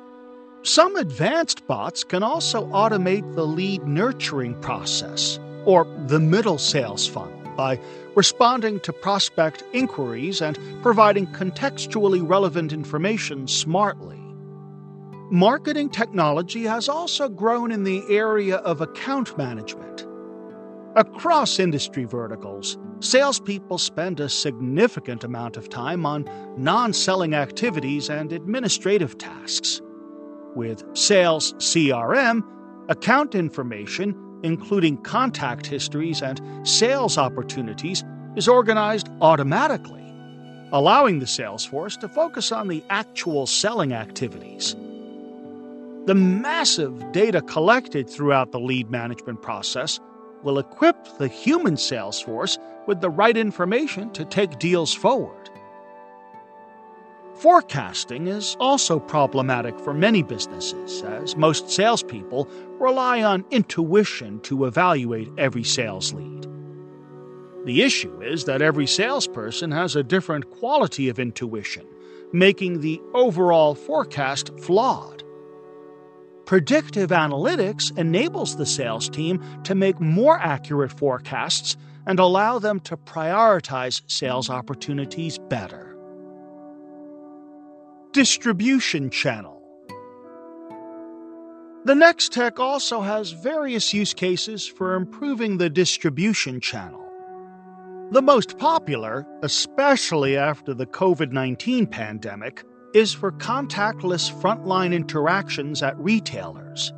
[0.62, 7.42] Some advanced bots can also automate the lead nurturing process, or the middle sales funnel,
[7.58, 7.80] by
[8.14, 14.20] responding to prospect inquiries and providing contextually relevant information smartly.
[15.32, 20.06] Marketing technology has also grown in the area of account management.
[20.96, 26.28] Across industry verticals, salespeople spend a significant amount of time on
[26.58, 29.82] non selling activities and administrative tasks.
[30.56, 32.44] With Sales CRM,
[32.90, 38.04] account information, including contact histories and sales opportunities,
[38.36, 40.12] is organized automatically,
[40.72, 44.76] allowing the sales force to focus on the actual selling activities.
[46.08, 50.00] The massive data collected throughout the lead management process
[50.44, 55.50] will equip the human sales force with the right information to take deals forward.
[57.36, 65.30] Forecasting is also problematic for many businesses, as most salespeople rely on intuition to evaluate
[65.38, 66.46] every sales lead.
[67.66, 71.86] The issue is that every salesperson has a different quality of intuition,
[72.34, 75.19] making the overall forecast flawed.
[76.50, 81.78] Predictive analytics enables the sales team to make more accurate forecasts
[82.08, 85.96] and allow them to prioritize sales opportunities better.
[88.14, 89.62] Distribution Channel
[91.86, 97.06] The Next Tech also has various use cases for improving the distribution channel.
[98.10, 102.64] The most popular, especially after the COVID 19 pandemic,
[102.94, 106.94] is for contactless frontline interactions at retailers.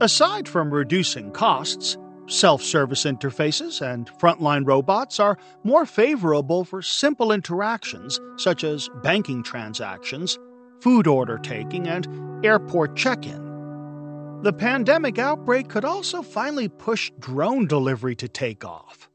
[0.00, 1.96] Aside from reducing costs,
[2.30, 9.42] Self service interfaces and frontline robots are more favorable for simple interactions such as banking
[9.42, 10.38] transactions,
[10.80, 12.06] food order taking, and
[12.46, 14.42] airport check in.
[14.42, 19.10] The pandemic outbreak could also finally push drone delivery to take off.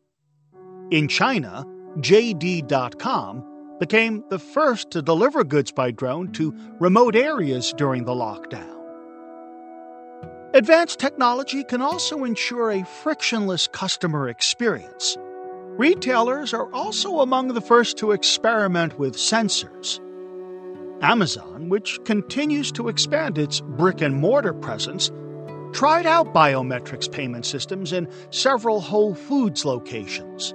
[0.91, 1.63] In China,
[1.99, 8.75] JD.com became the first to deliver goods by drone to remote areas during the lockdown.
[10.53, 15.17] Advanced technology can also ensure a frictionless customer experience.
[15.77, 19.99] Retailers are also among the first to experiment with sensors.
[21.01, 25.11] Amazon, which continues to expand its brick and mortar presence,
[25.73, 30.53] tried out biometrics payment systems in several Whole Foods locations.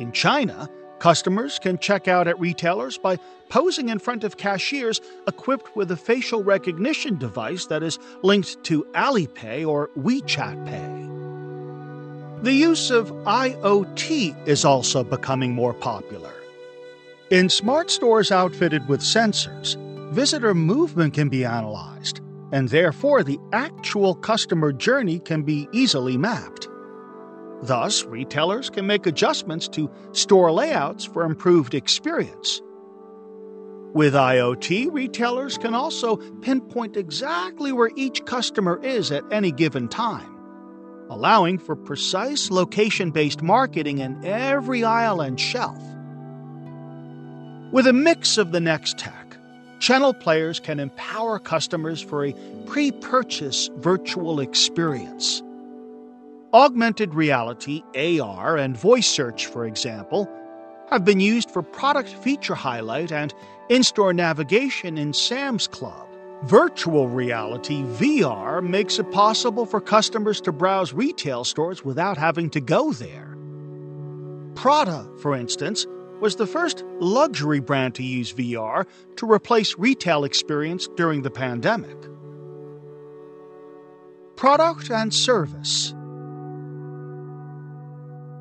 [0.00, 0.68] In China,
[0.98, 3.18] Customers can check out at retailers by
[3.48, 8.84] posing in front of cashiers equipped with a facial recognition device that is linked to
[8.94, 12.42] Alipay or WeChat Pay.
[12.42, 16.32] The use of IoT is also becoming more popular.
[17.30, 19.76] In smart stores outfitted with sensors,
[20.12, 22.20] visitor movement can be analyzed,
[22.52, 26.68] and therefore the actual customer journey can be easily mapped.
[27.62, 32.60] Thus, retailers can make adjustments to store layouts for improved experience.
[33.94, 40.36] With IoT, retailers can also pinpoint exactly where each customer is at any given time,
[41.08, 45.82] allowing for precise location based marketing in every aisle and shelf.
[47.72, 49.38] With a mix of the next tech,
[49.80, 52.34] channel players can empower customers for a
[52.66, 55.42] pre purchase virtual experience
[56.56, 60.26] Augmented reality, AR, and voice search, for example,
[60.88, 63.34] have been used for product feature highlight and
[63.68, 66.08] in store navigation in Sam's Club.
[66.44, 72.60] Virtual reality, VR, makes it possible for customers to browse retail stores without having to
[72.62, 73.36] go there.
[74.54, 75.86] Prada, for instance,
[76.22, 78.86] was the first luxury brand to use VR
[79.16, 81.98] to replace retail experience during the pandemic.
[84.36, 85.92] Product and service.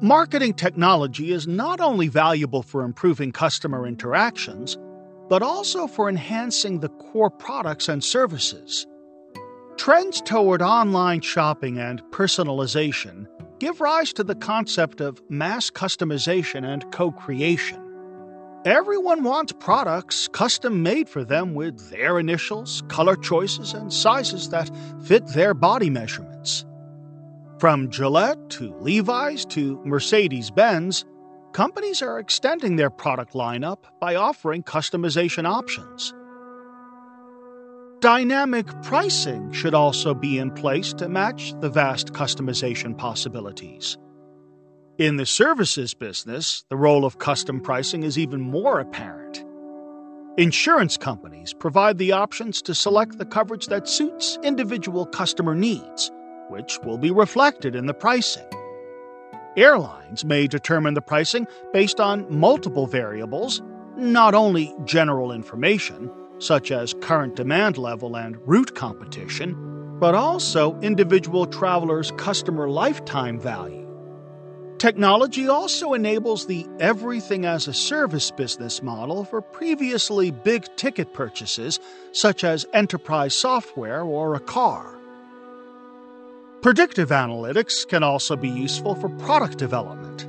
[0.05, 4.77] Marketing technology is not only valuable for improving customer interactions,
[5.29, 8.85] but also for enhancing the core products and services.
[9.77, 13.25] Trends toward online shopping and personalization
[13.57, 17.81] give rise to the concept of mass customization and co creation.
[18.63, 24.69] Everyone wants products custom made for them with their initials, color choices, and sizes that
[25.03, 26.34] fit their body measurements.
[27.57, 31.05] From Gillette to Levi's to Mercedes Benz,
[31.53, 36.13] companies are extending their product lineup by offering customization options.
[38.01, 43.97] Dynamic pricing should also be in place to match the vast customization possibilities.
[44.97, 49.45] In the services business, the role of custom pricing is even more apparent.
[50.37, 56.11] Insurance companies provide the options to select the coverage that suits individual customer needs
[56.49, 58.45] which will be reflected in the pricing.
[59.57, 63.61] Airlines may determine the pricing based on multiple variables,
[63.95, 71.45] not only general information, such as current demand level and route competition, but also individual
[71.45, 73.85] travelers' customer lifetime value.
[74.77, 81.79] Technology also enables the everything as a service business model for previously big ticket purchases,
[82.11, 84.94] such as enterprise software or a car.
[86.65, 90.25] Predictive analytics can also be useful for product development.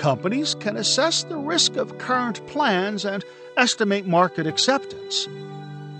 [0.00, 3.24] Companies can assess the risk of current plans and
[3.56, 5.28] estimate market acceptance.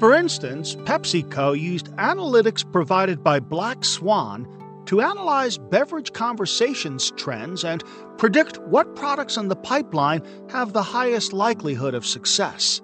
[0.00, 4.48] For instance, PepsiCo used analytics provided by Black Swan
[4.86, 7.84] to analyze beverage conversations trends and
[8.16, 10.20] predict what products in the pipeline
[10.50, 12.82] have the highest likelihood of success.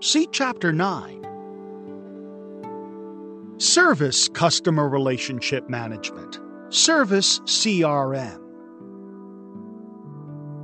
[0.00, 1.26] See Chapter 9.
[3.58, 6.38] Service Customer Relationship Management
[6.68, 8.38] Service CRM.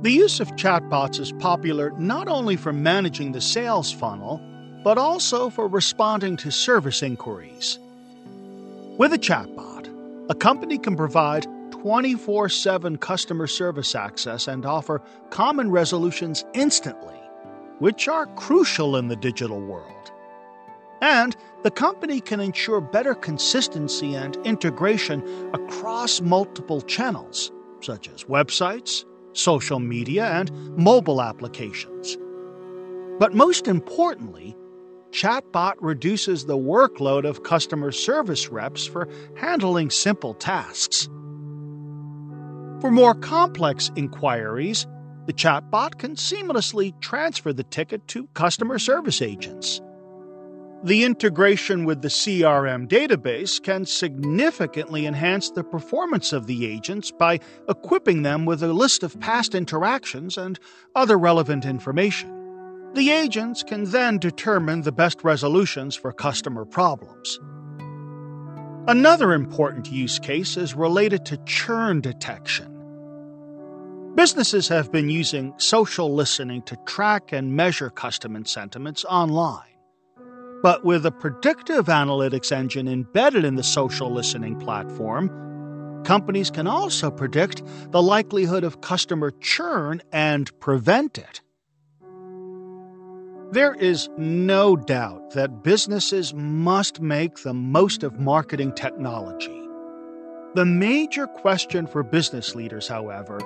[0.03, 4.39] The use of chatbots is popular not only for managing the sales funnel,
[4.83, 7.79] but also for responding to service inquiries.
[8.99, 9.89] With a chatbot,
[10.29, 17.19] a company can provide 24 7 customer service access and offer common resolutions instantly,
[17.79, 20.12] which are crucial in the digital world.
[21.03, 25.21] And the company can ensure better consistency and integration
[25.53, 27.51] across multiple channels,
[27.81, 32.17] such as websites, social media, and mobile applications.
[33.19, 34.55] But most importantly,
[35.11, 41.09] Chatbot reduces the workload of customer service reps for handling simple tasks.
[42.79, 44.87] For more complex inquiries,
[45.25, 49.81] the chatbot can seamlessly transfer the ticket to customer service agents.
[50.83, 57.39] The integration with the CRM database can significantly enhance the performance of the agents by
[57.69, 60.59] equipping them with a list of past interactions and
[60.93, 62.91] other relevant information.
[62.95, 67.39] The agents can then determine the best resolutions for customer problems.
[68.85, 72.69] Another important use case is related to churn detection.
[74.15, 79.72] Businesses have been using social listening to track and measure customer sentiments online.
[80.63, 85.29] But with a predictive analytics engine embedded in the social listening platform,
[86.05, 87.61] companies can also predict
[87.91, 91.41] the likelihood of customer churn and prevent it.
[93.51, 99.61] There is no doubt that businesses must make the most of marketing technology.
[100.55, 103.39] The major question for business leaders, however,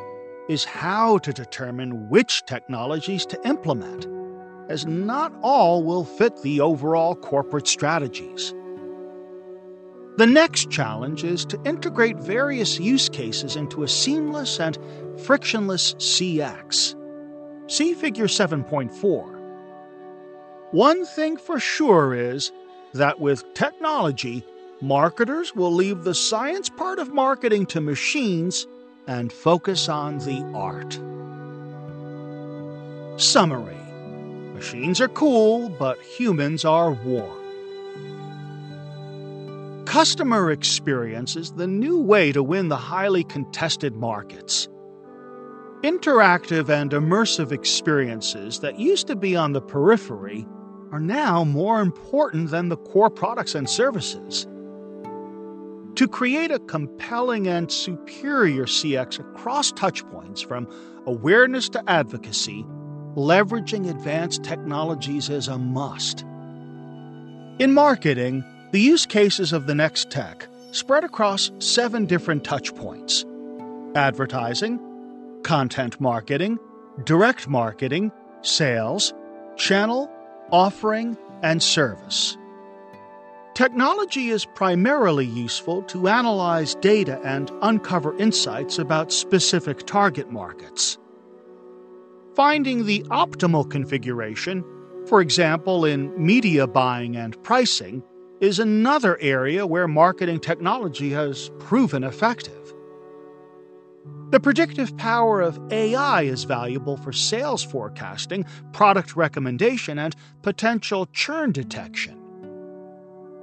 [0.49, 4.05] is how to determine which technologies to implement,
[4.69, 8.53] as not all will fit the overall corporate strategies.
[10.17, 14.77] The next challenge is to integrate various use cases into a seamless and
[15.21, 16.95] frictionless CX.
[17.67, 19.37] See Figure 7.4.
[20.71, 22.51] One thing for sure is
[22.93, 24.43] that with technology,
[24.81, 28.65] marketers will leave the science part of marketing to machines
[29.05, 30.99] and focus on the art.
[33.21, 33.76] Summary
[34.57, 37.37] Machines are cool, but humans are warm.
[39.85, 44.67] Customer experience is the new way to win the highly contested markets.
[45.83, 50.47] Interactive and immersive experiences that used to be on the periphery
[50.91, 54.47] are now more important than the core products and services.
[55.97, 60.67] To create a compelling and superior CX across touchpoints from
[61.05, 62.65] awareness to advocacy,
[63.17, 66.21] leveraging advanced technologies is a must.
[67.57, 73.25] In marketing, the use cases of the next tech spread across seven different touchpoints
[73.95, 74.79] advertising,
[75.43, 76.59] content marketing,
[77.05, 78.11] direct marketing,
[78.43, 79.11] sales,
[79.55, 80.11] channel,
[80.51, 82.37] offering, and service.
[83.55, 90.99] Technology is primarily useful to analyze data and uncover insights about specific target markets.
[92.37, 94.63] Finding the optimal configuration,
[95.07, 98.03] for example in media buying and pricing,
[98.41, 102.75] is another area where marketing technology has proven effective.
[104.29, 111.51] The predictive power of AI is valuable for sales forecasting, product recommendation, and potential churn
[111.51, 112.21] detection.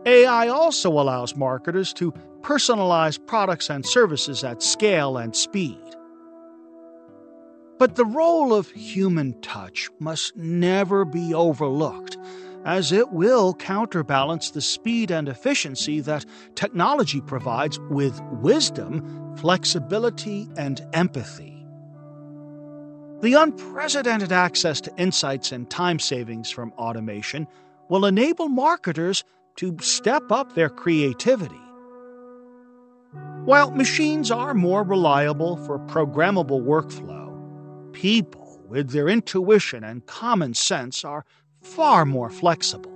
[0.06, 5.82] AI also allows marketers to personalize products and services at scale and speed.
[7.78, 12.16] But the role of human touch must never be overlooked
[12.64, 20.80] as it will counterbalance the speed and efficiency that technology provides with wisdom, flexibility, and
[20.92, 21.66] empathy.
[23.20, 27.46] The unprecedented access to insights and time savings from automation
[27.88, 29.24] will enable marketers
[29.56, 31.60] to step up their creativity.
[33.44, 37.23] While machines are more reliable for programmable workflow,
[37.94, 41.24] people, with their intuition and common sense, are
[41.62, 42.90] far more flexible.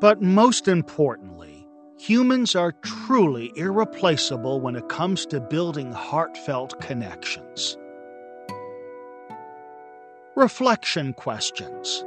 [0.00, 1.66] But most importantly,
[1.98, 7.76] humans are truly irreplaceable when it comes to building heartfelt connections.
[10.34, 12.04] Reflection questions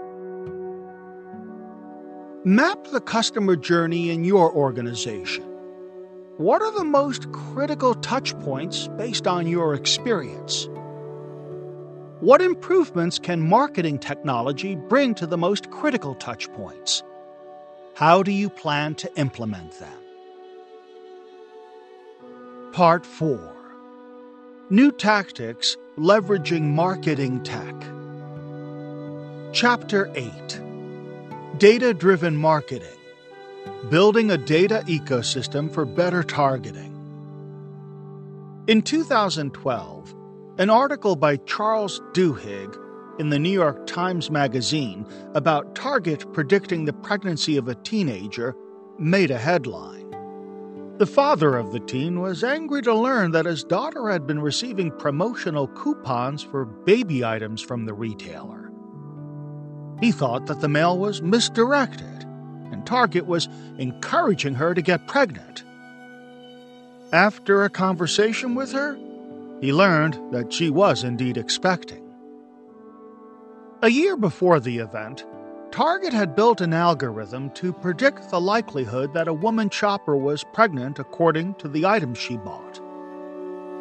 [2.43, 5.43] Map the customer journey in your organization.
[6.37, 10.67] What are the most critical touch points based on your experience?
[12.25, 17.03] What improvements can marketing technology bring to the most critical touch points?
[17.93, 19.99] How do you plan to implement them?
[22.71, 23.37] Part 4
[24.71, 27.75] New Tactics Leveraging Marketing Tech.
[29.53, 30.61] Chapter 8
[31.59, 32.99] Data Driven Marketing
[33.91, 36.91] Building a Data Ecosystem for Better Targeting.
[38.65, 40.15] In 2012,
[40.57, 42.77] an article by Charles Duhigg
[43.19, 48.55] in the New York Times Magazine about Target predicting the pregnancy of a teenager
[48.97, 50.09] made a headline.
[50.97, 54.91] The father of the teen was angry to learn that his daughter had been receiving
[54.91, 58.71] promotional coupons for baby items from the retailer.
[59.99, 62.23] He thought that the mail was misdirected,
[62.71, 65.65] and Target was encouraging her to get pregnant.
[67.11, 68.97] After a conversation with her,
[69.61, 72.03] he learned that she was indeed expecting.
[73.81, 75.25] A year before the event,
[75.71, 80.99] Target had built an algorithm to predict the likelihood that a woman shopper was pregnant
[80.99, 82.81] according to the items she bought.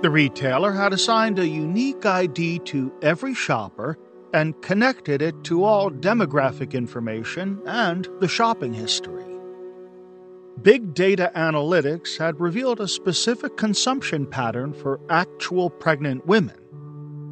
[0.03, 3.97] The retailer had assigned a unique ID to every shopper
[4.35, 9.34] and connected it to all demographic information and the shopping history.
[10.63, 16.57] Big data analytics had revealed a specific consumption pattern for actual pregnant women,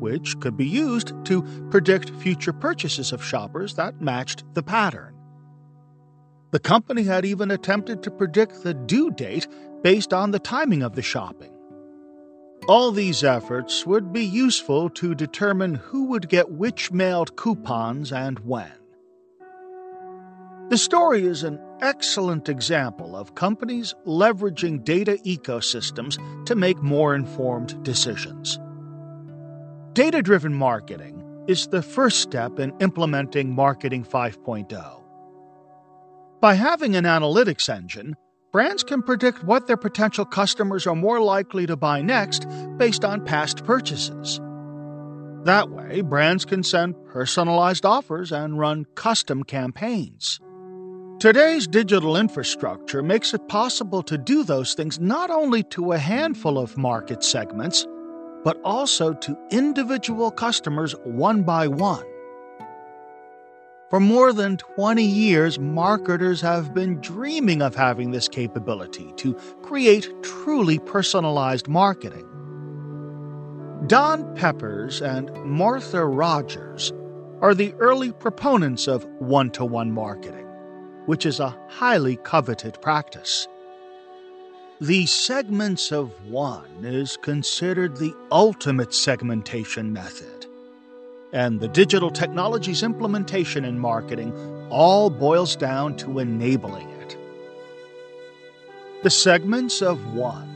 [0.01, 5.15] which could be used to predict future purchases of shoppers that matched the pattern.
[6.51, 9.47] The company had even attempted to predict the due date
[9.83, 11.53] based on the timing of the shopping
[12.69, 18.39] all these efforts would be useful to determine who would get which mailed coupons and
[18.41, 18.71] when.
[20.69, 26.17] The story is an excellent example of companies leveraging data ecosystems
[26.47, 28.59] to make more informed decisions.
[29.93, 35.03] Data driven marketing is the first step in implementing Marketing 5.0.
[36.41, 38.17] By having an analytics engine,
[38.53, 42.47] brands can predict what their potential customers are more likely to buy next
[42.79, 44.41] based on past purchases.
[45.45, 50.41] That way, brands can send personalized offers and run custom campaigns.
[51.23, 56.59] Today's digital infrastructure makes it possible to do those things not only to a handful
[56.59, 57.87] of market segments,
[58.43, 62.05] but also to individual customers one by one.
[63.89, 70.09] For more than 20 years, marketers have been dreaming of having this capability to create
[70.25, 72.27] truly personalized marketing.
[73.87, 76.93] Don Peppers and Martha Rogers
[77.41, 80.42] are the early proponents of one to one marketing,
[81.07, 83.49] which is a highly coveted practice.
[84.81, 90.47] The segments of one is considered the ultimate segmentation method
[91.33, 94.33] and the digital technology's implementation in marketing
[94.71, 97.17] all boils down to enabling it.
[99.03, 100.51] The segments of one.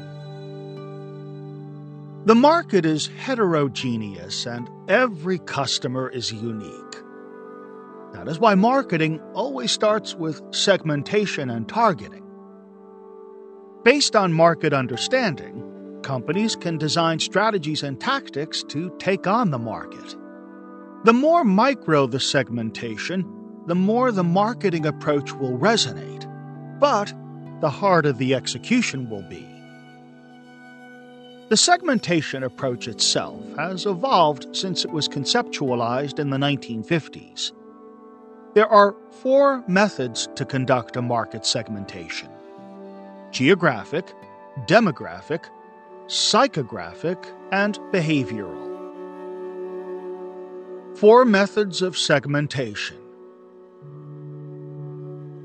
[2.27, 6.97] The market is heterogeneous and every customer is unique.
[8.17, 12.25] That is why marketing always starts with segmentation and targeting.
[13.85, 20.17] Based on market understanding, companies can design strategies and tactics to take on the market.
[21.05, 23.23] The more micro the segmentation,
[23.67, 26.27] the more the marketing approach will resonate,
[26.81, 27.13] but
[27.61, 29.47] the harder the execution will be.
[31.51, 37.53] The segmentation approach itself has evolved since it was conceptualized in the 1950s.
[38.57, 42.31] There are four methods to conduct a market segmentation
[43.31, 44.15] geographic,
[44.67, 45.45] demographic,
[46.07, 48.65] psychographic, and behavioral.
[50.97, 52.97] Four methods of segmentation.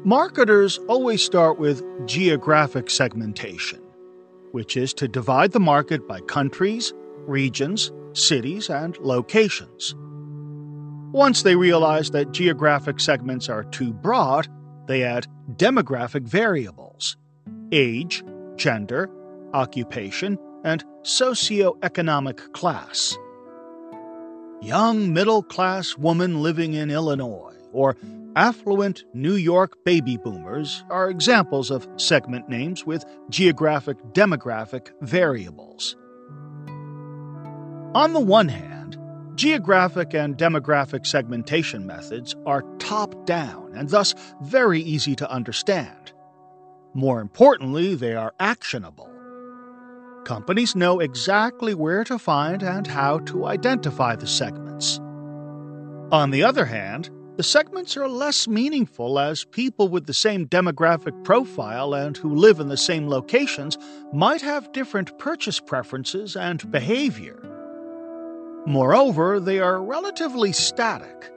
[0.06, 3.82] Marketers always start with geographic segmentation,
[4.54, 6.94] which is to divide the market by countries,
[7.28, 9.96] regions, cities, and locations.
[11.12, 14.48] Once they realize that geographic segments are too broad,
[14.88, 17.18] they add demographic variables
[17.74, 18.24] age,
[18.58, 19.10] gender,
[19.54, 23.18] occupation, and socioeconomic class
[24.62, 27.98] young middle class woman living in Illinois, or
[28.36, 35.96] affluent New York baby boomers are examples of segment names with geographic demographic variables.
[37.94, 38.81] On the one hand,
[39.42, 44.14] Geographic and demographic segmentation methods are top down and thus
[44.44, 46.12] very easy to understand.
[46.94, 49.10] More importantly, they are actionable.
[50.26, 55.00] Companies know exactly where to find and how to identify the segments.
[56.12, 61.24] On the other hand, the segments are less meaningful as people with the same demographic
[61.24, 63.76] profile and who live in the same locations
[64.14, 67.51] might have different purchase preferences and behavior.
[68.66, 71.32] Moreover, they are relatively static,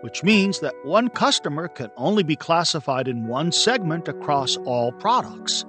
[0.00, 5.64] which means that one customer can only be classified in one segment across all products.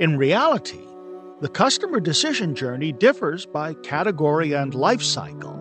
[0.00, 0.80] In reality,
[1.42, 5.58] the customer decision journey differs by category and life cycle.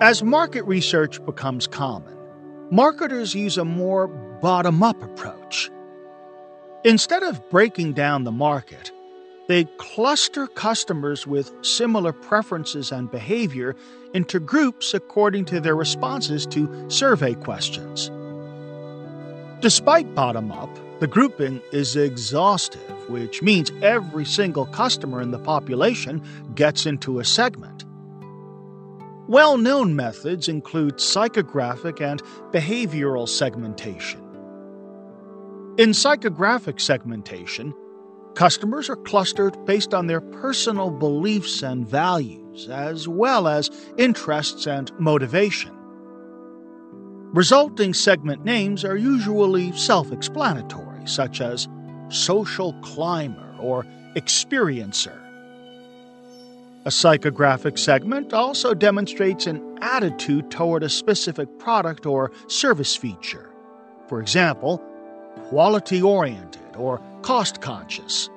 [0.00, 2.16] As market research becomes common,
[2.70, 4.06] marketers use a more
[4.40, 5.68] bottom up approach.
[6.84, 8.92] Instead of breaking down the market,
[9.48, 13.74] they cluster customers with similar preferences and behavior
[14.14, 18.10] into groups according to their responses to survey questions.
[19.60, 20.70] Despite bottom up,
[21.00, 26.22] the grouping is exhaustive, which means every single customer in the population
[26.54, 27.84] gets into a segment.
[29.28, 32.22] Well known methods include psychographic and
[32.52, 34.20] behavioral segmentation.
[35.78, 37.74] In psychographic segmentation,
[38.38, 44.92] Customers are clustered based on their personal beliefs and values, as well as interests and
[45.00, 45.72] motivation.
[47.34, 51.66] Resulting segment names are usually self explanatory, such as
[52.10, 53.84] social climber or
[54.14, 55.18] experiencer.
[56.84, 63.50] A psychographic segment also demonstrates an attitude toward a specific product or service feature.
[64.06, 64.78] For example,
[65.48, 68.30] quality oriented or cost conscious.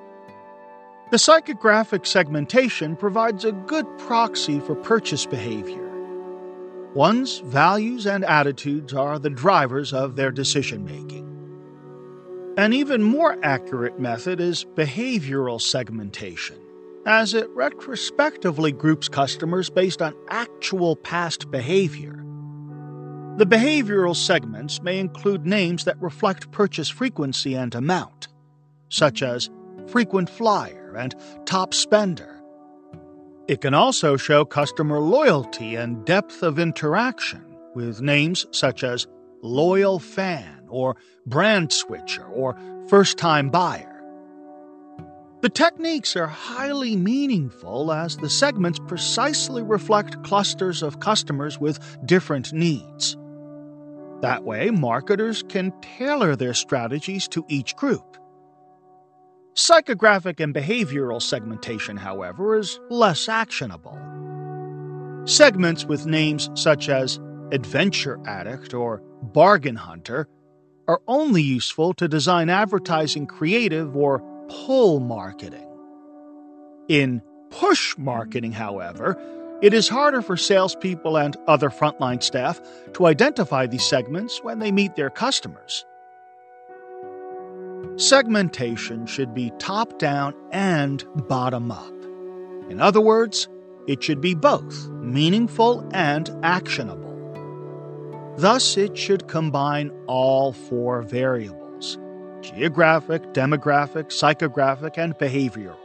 [1.10, 5.90] The psychographic segmentation provides a good proxy for purchase behavior.
[6.94, 11.28] One's values and attitudes are the drivers of their decision making.
[12.56, 16.58] An even more accurate method is behavioral segmentation,
[17.04, 22.24] as it retrospectively groups customers based on actual past behavior.
[23.36, 28.28] The behavioral segments may include names that reflect purchase frequency and amount
[28.92, 29.50] such as
[29.88, 31.14] frequent flyer and
[31.46, 32.40] top spender.
[33.48, 39.06] It can also show customer loyalty and depth of interaction with names such as
[39.42, 42.56] loyal fan or brand switcher or
[42.88, 43.88] first time buyer.
[45.40, 52.52] The techniques are highly meaningful as the segments precisely reflect clusters of customers with different
[52.52, 53.16] needs.
[54.20, 58.16] That way, marketers can tailor their strategies to each group.
[59.54, 63.98] Psychographic and behavioral segmentation, however, is less actionable.
[65.26, 67.20] Segments with names such as
[67.52, 70.26] Adventure Addict or Bargain Hunter
[70.88, 75.68] are only useful to design advertising creative or pull marketing.
[76.88, 79.20] In push marketing, however,
[79.60, 82.58] it is harder for salespeople and other frontline staff
[82.94, 85.84] to identify these segments when they meet their customers.
[87.96, 91.92] Segmentation should be top down and bottom up.
[92.70, 93.48] In other words,
[93.86, 97.12] it should be both meaningful and actionable.
[98.38, 101.98] Thus, it should combine all four variables
[102.40, 105.76] geographic, demographic, psychographic, and behavioral.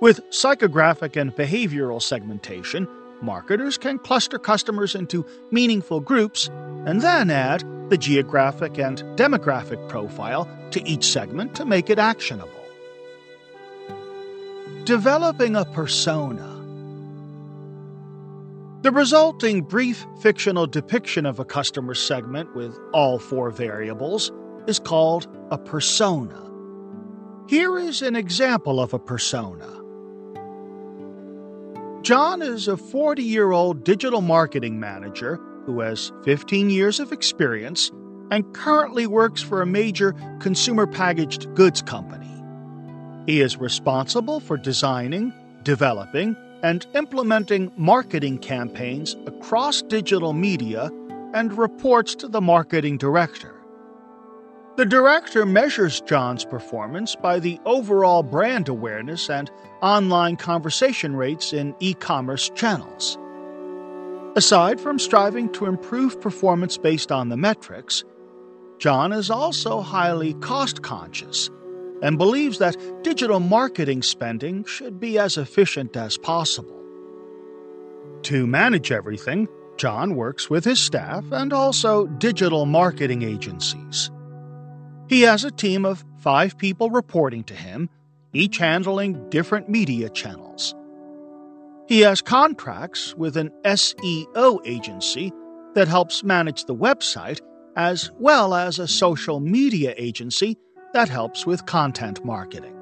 [0.00, 2.88] With psychographic and behavioral segmentation,
[3.22, 6.48] marketers can cluster customers into meaningful groups
[6.86, 12.52] and then add the geographic and demographic profile to each segment to make it actionable.
[14.84, 16.54] Developing a persona.
[18.82, 24.30] The resulting brief fictional depiction of a customer segment with all four variables
[24.66, 26.44] is called a persona.
[27.48, 29.77] Here is an example of a persona.
[32.08, 37.90] John is a 40 year old digital marketing manager who has 15 years of experience
[38.30, 42.30] and currently works for a major consumer packaged goods company.
[43.26, 45.34] He is responsible for designing,
[45.64, 50.90] developing, and implementing marketing campaigns across digital media
[51.34, 53.57] and reports to the marketing director.
[54.78, 59.50] The director measures John's performance by the overall brand awareness and
[59.82, 63.18] online conversation rates in e commerce channels.
[64.36, 68.04] Aside from striving to improve performance based on the metrics,
[68.78, 71.50] John is also highly cost conscious
[72.00, 76.80] and believes that digital marketing spending should be as efficient as possible.
[78.22, 84.12] To manage everything, John works with his staff and also digital marketing agencies.
[85.08, 87.88] He has a team of five people reporting to him,
[88.34, 90.74] each handling different media channels.
[91.88, 95.32] He has contracts with an SEO agency
[95.74, 97.40] that helps manage the website,
[97.76, 100.58] as well as a social media agency
[100.92, 102.77] that helps with content marketing.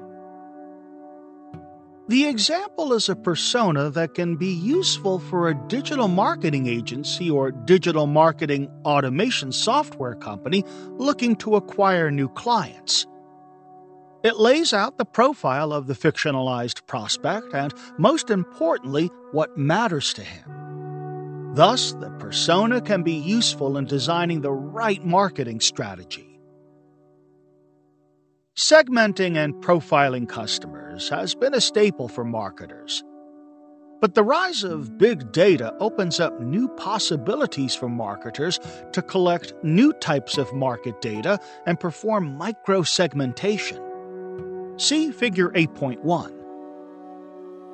[2.09, 7.51] The example is a persona that can be useful for a digital marketing agency or
[7.51, 13.05] digital marketing automation software company looking to acquire new clients.
[14.23, 20.21] It lays out the profile of the fictionalized prospect and, most importantly, what matters to
[20.21, 21.55] him.
[21.55, 26.39] Thus, the persona can be useful in designing the right marketing strategy.
[28.55, 33.03] Segmenting and profiling customers has been a staple for marketers.
[33.99, 38.59] But the rise of big data opens up new possibilities for marketers
[38.93, 43.81] to collect new types of market data and perform micro segmentation.
[44.77, 46.33] See Figure 8.1.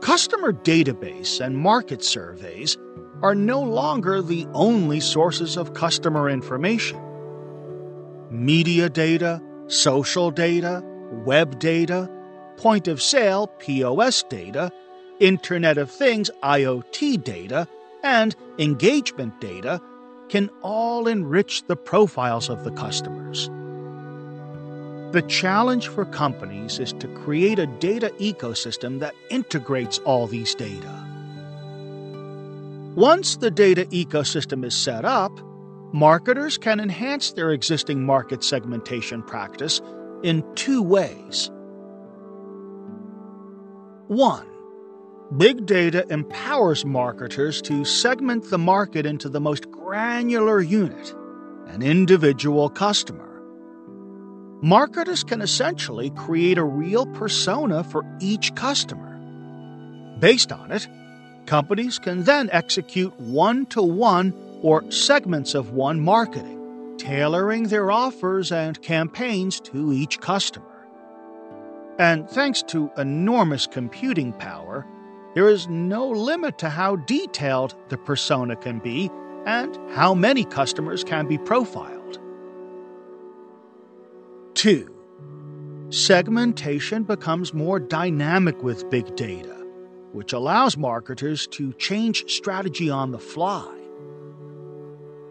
[0.02, 2.78] Customer database and market surveys
[3.22, 7.00] are no longer the only sources of customer information.
[8.30, 10.84] Media data, social data,
[11.26, 12.10] web data,
[12.64, 14.72] point of sale POS data,
[15.20, 17.68] Internet of Things IoT data,
[18.04, 19.82] and engagement data
[20.30, 23.50] can all enrich the profiles of the customers.
[25.12, 31.06] The challenge for companies is to create a data ecosystem that integrates all these data.
[32.96, 35.38] Once the data ecosystem is set up,
[35.94, 39.82] marketers can enhance their existing market segmentation practice
[40.24, 41.52] in two ways.
[44.10, 44.46] 1.
[45.38, 51.16] Big data empowers marketers to segment the market into the most granular unit,
[51.68, 53.42] an individual customer.
[54.62, 59.18] Marketers can essentially create a real persona for each customer.
[60.20, 60.86] Based on it,
[61.46, 68.52] companies can then execute one to one or segments of one marketing, tailoring their offers
[68.52, 70.73] and campaigns to each customer.
[72.00, 74.86] And thanks to enormous computing power,
[75.36, 79.12] there is no limit to how detailed the persona can be
[79.46, 82.20] and how many customers can be profiled.
[84.56, 84.90] 2.
[85.90, 89.66] Segmentation becomes more dynamic with big data,
[90.12, 93.84] which allows marketers to change strategy on the fly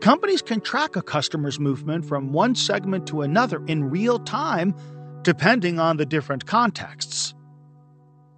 [0.02, 4.74] Companies can track a customer's movement from one segment to another in real time,
[5.22, 7.34] depending on the different contexts.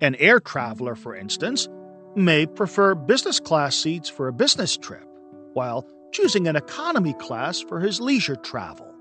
[0.00, 1.68] An air traveler, for instance,
[2.16, 5.06] may prefer business class seats for a business trip,
[5.52, 8.94] while choosing an economy class for his leisure travel.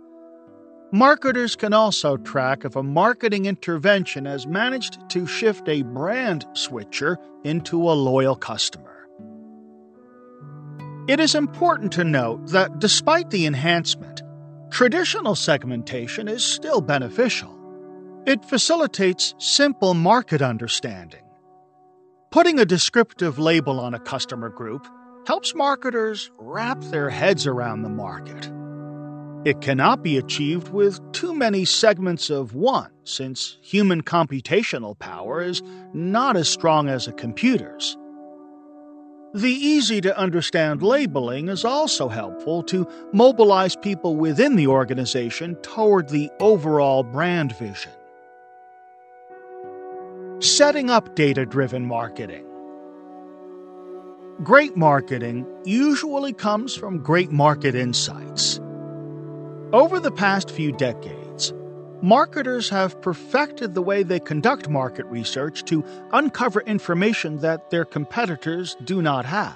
[0.92, 7.18] Marketers can also track if a marketing intervention has managed to shift a brand switcher
[7.44, 9.08] into a loyal customer.
[11.08, 14.22] It is important to note that despite the enhancement,
[14.70, 17.63] traditional segmentation is still beneficial.
[18.26, 21.24] It facilitates simple market understanding.
[22.32, 24.88] Putting a descriptive label on a customer group
[25.28, 28.50] helps marketers wrap their heads around the market.
[29.46, 35.62] It cannot be achieved with too many segments of one, since human computational power is
[35.94, 37.98] not as strong as a computer's.
[39.34, 46.08] The easy to understand labeling is also helpful to mobilize people within the organization toward
[46.08, 47.92] the overall brand vision.
[50.44, 52.46] Setting up data driven marketing.
[54.44, 58.60] Great marketing usually comes from great market insights.
[59.72, 61.54] Over the past few decades,
[62.02, 65.82] marketers have perfected the way they conduct market research to
[66.12, 69.56] uncover information that their competitors do not have.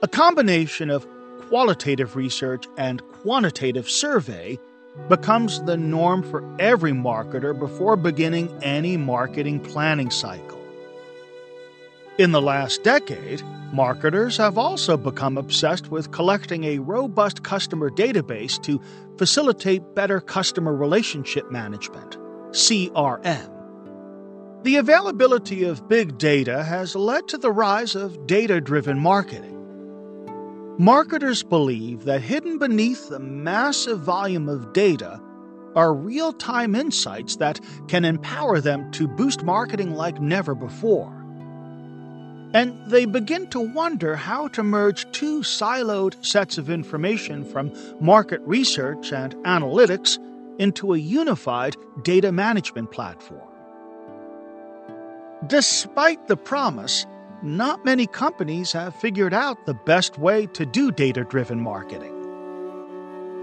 [0.00, 1.06] A combination of
[1.50, 4.58] qualitative research and quantitative survey
[5.08, 10.60] becomes the norm for every marketer before beginning any marketing planning cycle.
[12.18, 13.42] In the last decade,
[13.72, 18.80] marketers have also become obsessed with collecting a robust customer database to
[19.16, 22.18] facilitate better customer relationship management,
[22.50, 23.50] CRM.
[24.64, 29.59] The availability of big data has led to the rise of data driven marketing.
[30.80, 35.20] Marketers believe that hidden beneath the massive volume of data
[35.76, 41.12] are real time insights that can empower them to boost marketing like never before.
[42.54, 47.70] and they begin to wonder how to merge two siloed sets of information from
[48.00, 50.18] market research and analytics
[50.58, 53.46] into a unified data management platform.
[55.46, 57.06] Despite the promise,
[57.42, 62.16] not many companies have figured out the best way to do data driven marketing.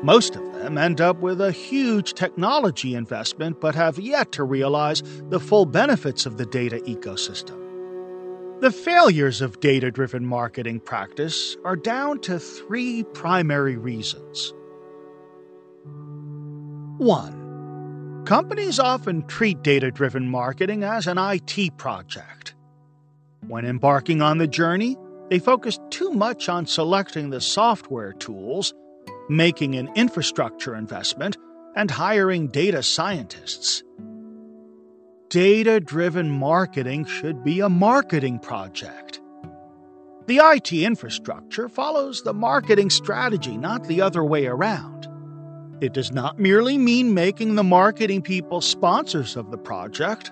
[0.04, 5.02] Most of them end up with a huge technology investment but have yet to realize
[5.30, 7.64] the full benefits of the data ecosystem.
[8.62, 14.54] The failures of data driven marketing practice are down to three primary reasons.
[16.98, 18.24] 1.
[18.26, 22.56] Companies often treat data driven marketing as an IT project.
[23.46, 24.98] When embarking on the journey,
[25.30, 28.74] they focus too much on selecting the software tools
[29.30, 31.38] making an infrastructure investment,
[31.76, 33.84] and hiring data scientists.
[35.30, 39.22] Data driven marketing should be a marketing project.
[40.26, 45.08] The IT infrastructure follows the marketing strategy, not the other way around.
[45.80, 50.32] It does not merely mean making the marketing people sponsors of the project.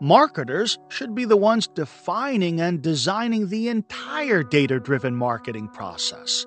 [0.00, 6.44] Marketers should be the ones defining and designing the entire data driven marketing process.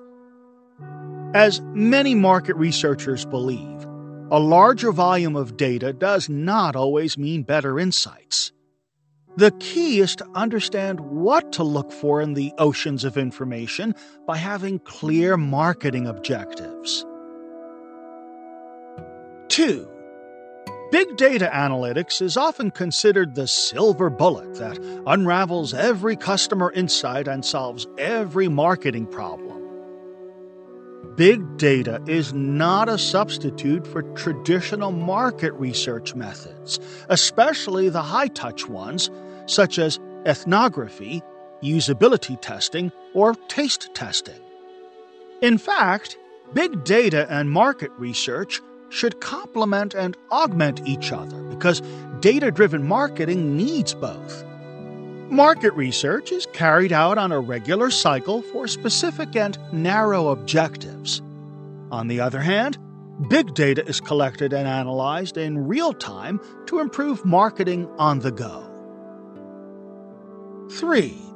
[1.34, 3.84] As many market researchers believe,
[4.30, 8.52] a larger volume of data does not always mean better insights.
[9.36, 13.96] The key is to understand what to look for in the oceans of information
[14.26, 17.04] by having clear marketing objectives.
[19.48, 19.89] 2.
[20.90, 24.76] Big data analytics is often considered the silver bullet that
[25.06, 29.62] unravels every customer insight and solves every marketing problem.
[31.14, 38.68] Big data is not a substitute for traditional market research methods, especially the high touch
[38.68, 39.10] ones,
[39.46, 41.22] such as ethnography,
[41.62, 44.40] usability testing, or taste testing.
[45.40, 46.18] In fact,
[46.52, 48.60] big data and market research
[48.90, 51.80] should complement and augment each other because
[52.20, 54.44] data driven marketing needs both.
[55.30, 61.22] Market research is carried out on a regular cycle for specific and narrow objectives.
[61.92, 62.78] On the other hand,
[63.28, 68.66] big data is collected and analyzed in real time to improve marketing on the go.
[70.72, 71.29] 3.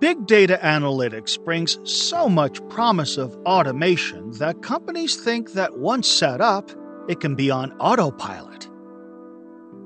[0.00, 6.40] Big data analytics brings so much promise of automation that companies think that once set
[6.40, 6.70] up,
[7.08, 8.68] it can be on autopilot.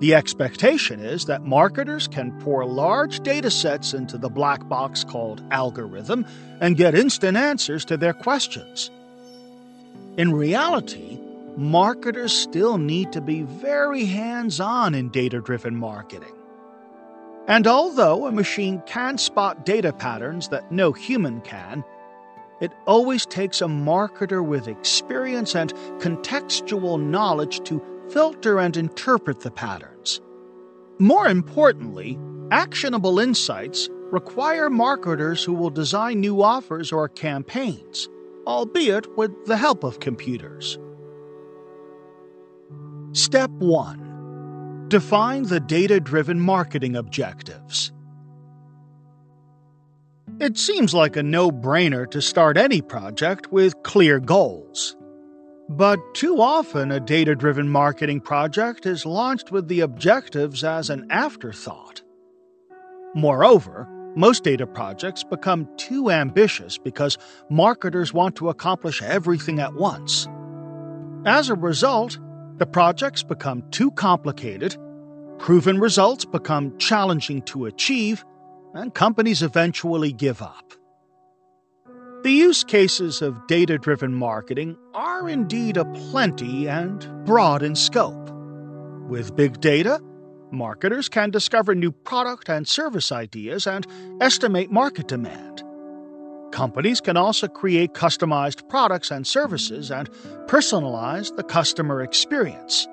[0.00, 5.42] The expectation is that marketers can pour large data sets into the black box called
[5.50, 6.26] algorithm
[6.60, 8.90] and get instant answers to their questions.
[10.18, 11.18] In reality,
[11.56, 16.34] marketers still need to be very hands on in data driven marketing.
[17.48, 21.84] And although a machine can spot data patterns that no human can,
[22.60, 29.50] it always takes a marketer with experience and contextual knowledge to filter and interpret the
[29.50, 30.20] patterns.
[31.00, 32.18] More importantly,
[32.52, 38.08] actionable insights require marketers who will design new offers or campaigns,
[38.46, 40.78] albeit with the help of computers.
[43.12, 44.11] Step 1
[44.92, 47.92] Define the data driven marketing objectives.
[50.38, 54.94] It seems like a no brainer to start any project with clear goals.
[55.70, 61.06] But too often, a data driven marketing project is launched with the objectives as an
[61.08, 62.02] afterthought.
[63.14, 67.16] Moreover, most data projects become too ambitious because
[67.48, 70.28] marketers want to accomplish everything at once.
[71.24, 72.18] As a result,
[72.62, 74.76] the projects become too complicated,
[75.40, 78.24] proven results become challenging to achieve,
[78.72, 80.72] and companies eventually give up.
[82.22, 88.30] The use cases of data driven marketing are indeed aplenty and broad in scope.
[89.08, 90.00] With big data,
[90.52, 93.88] marketers can discover new product and service ideas and
[94.20, 95.61] estimate market demand.
[96.52, 100.10] Companies can also create customized products and services and
[100.46, 102.86] personalize the customer experience.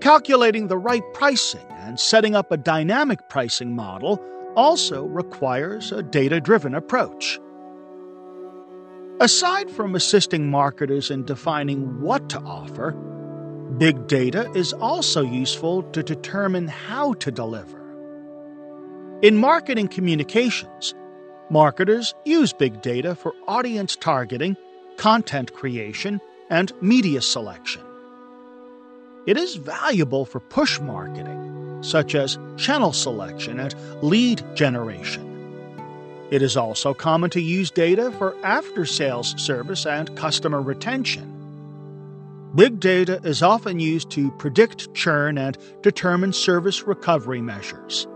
[0.00, 4.18] Calculating the right pricing and setting up a dynamic pricing model
[4.56, 7.38] also requires a data driven approach.
[9.20, 12.92] Aside from assisting marketers in defining what to offer,
[13.76, 17.78] big data is also useful to determine how to deliver.
[19.22, 20.94] In marketing communications,
[21.52, 24.56] marketers use big data for audience targeting,
[24.96, 27.82] content creation, and media selection.
[29.26, 35.28] It is valuable for push marketing, such as channel selection and lead generation.
[36.30, 41.28] It is also common to use data for after sales service and customer retention.
[42.54, 48.06] Big data is often used to predict churn and determine service recovery measures.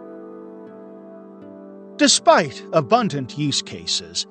[1.97, 4.27] Despite abundant use cases,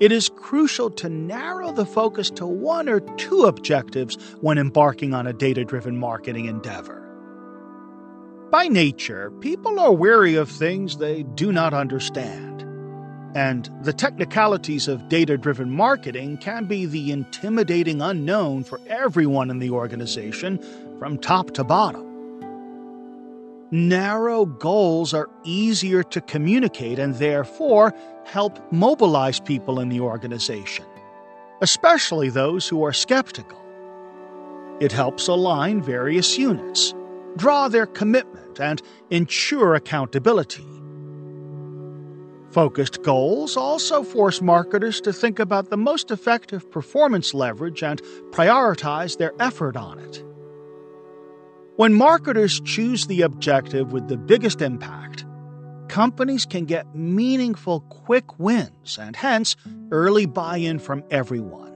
[0.00, 5.26] it is crucial to narrow the focus to one or two objectives when embarking on
[5.26, 7.06] a data driven marketing endeavor.
[8.50, 12.62] By nature, people are wary of things they do not understand.
[13.36, 19.58] And the technicalities of data driven marketing can be the intimidating unknown for everyone in
[19.58, 20.58] the organization
[20.98, 22.09] from top to bottom.
[23.72, 27.94] Narrow goals are easier to communicate and therefore
[28.24, 30.84] help mobilize people in the organization,
[31.60, 33.60] especially those who are skeptical.
[34.80, 36.94] It helps align various units,
[37.36, 40.66] draw their commitment, and ensure accountability.
[42.50, 48.02] Focused goals also force marketers to think about the most effective performance leverage and
[48.32, 50.24] prioritize their effort on it.
[51.80, 55.24] When marketers choose the objective with the biggest impact,
[55.88, 59.56] companies can get meaningful quick wins and hence
[59.90, 61.72] early buy in from everyone.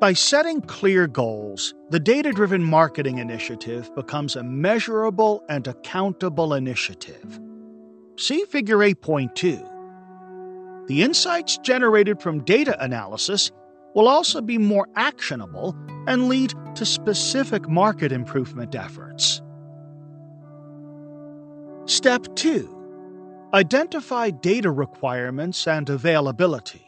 [0.00, 7.38] By setting clear goals, the data driven marketing initiative becomes a measurable and accountable initiative.
[8.18, 10.88] See Figure 8.2.
[10.88, 13.52] The insights generated from data analysis
[13.94, 15.76] will also be more actionable
[16.06, 19.42] and lead to specific market improvement efforts.
[21.86, 26.86] Step 2 Identify data requirements and availability.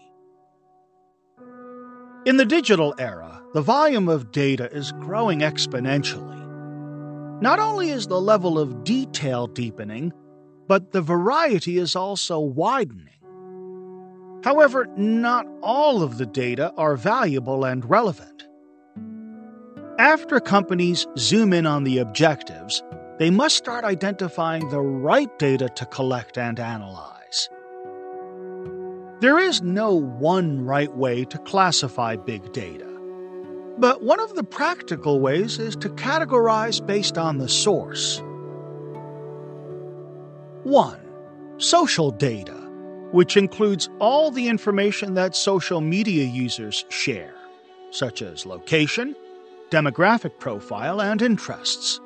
[2.24, 6.40] In the digital era, the volume of data is growing exponentially.
[7.42, 10.12] Not only is the level of detail deepening,
[10.66, 13.14] but the variety is also widening.
[14.45, 18.47] However, not all of the data are valuable and relevant.
[19.99, 22.82] After companies zoom in on the objectives,
[23.18, 27.49] they must start identifying the right data to collect and analyze.
[29.20, 32.90] There is no one right way to classify big data,
[33.78, 38.20] but one of the practical ways is to categorize based on the source.
[40.64, 41.01] 1.
[41.57, 42.64] Social data,
[43.15, 47.33] which includes all the information that social media users share,
[47.93, 49.15] such as location,
[49.71, 52.01] demographic profile, and interests.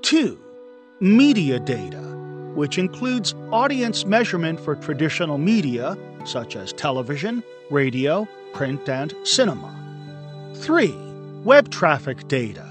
[0.00, 0.38] 2.
[1.00, 2.00] Media data,
[2.54, 9.70] which includes audience measurement for traditional media, such as television, radio, print, and cinema.
[10.54, 10.94] 3.
[11.44, 12.64] Web traffic data,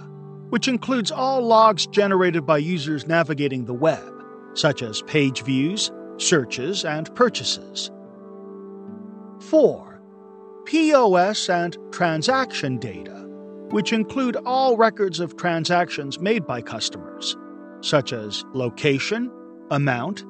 [0.49, 4.09] which includes all logs generated by users navigating the web
[4.55, 7.91] such as page views, searches, and purchases.
[9.41, 10.01] 4.
[10.65, 13.27] POS and transaction data,
[13.69, 17.35] which include all records of transactions made by customers,
[17.81, 19.29] such as location,
[19.71, 20.23] amount,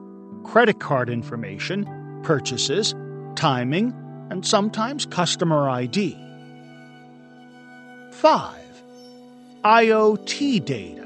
[0.44, 1.88] credit card information,
[2.24, 2.96] purchases,
[3.36, 3.94] timing,
[4.30, 6.18] and sometimes customer ID.
[8.12, 8.56] 5.
[9.64, 11.03] IoT data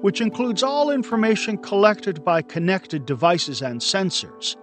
[0.00, 4.56] which includes all information collected by connected devices and sensors,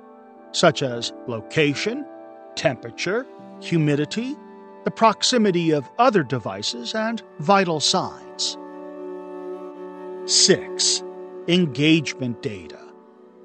[0.51, 2.05] such as location,
[2.55, 3.25] temperature,
[3.61, 4.35] humidity,
[4.83, 8.57] the proximity of other devices, and vital signs.
[10.25, 11.03] 6.
[11.47, 12.79] Engagement data,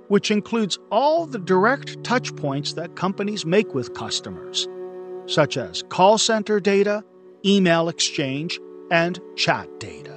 [0.08, 4.68] which includes all the direct touchpoints that companies make with customers,
[5.26, 7.04] such as call center data,
[7.44, 8.58] email exchange,
[8.90, 10.11] and chat data.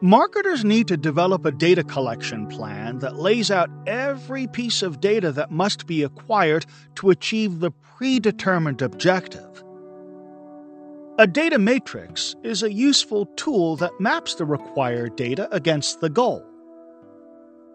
[0.00, 5.32] Marketers need to develop a data collection plan that lays out every piece of data
[5.32, 6.64] that must be acquired
[6.94, 9.64] to achieve the predetermined objective.
[11.18, 16.46] A data matrix is a useful tool that maps the required data against the goal.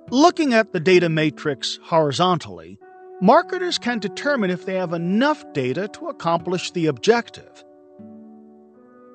[0.09, 2.79] Looking at the data matrix horizontally,
[3.19, 7.65] marketers can determine if they have enough data to accomplish the objective.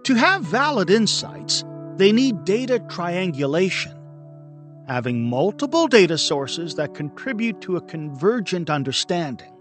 [0.04, 1.64] To have valid insights,
[1.98, 3.94] they need data triangulation,
[4.86, 9.52] having multiple data sources that contribute to a convergent understanding.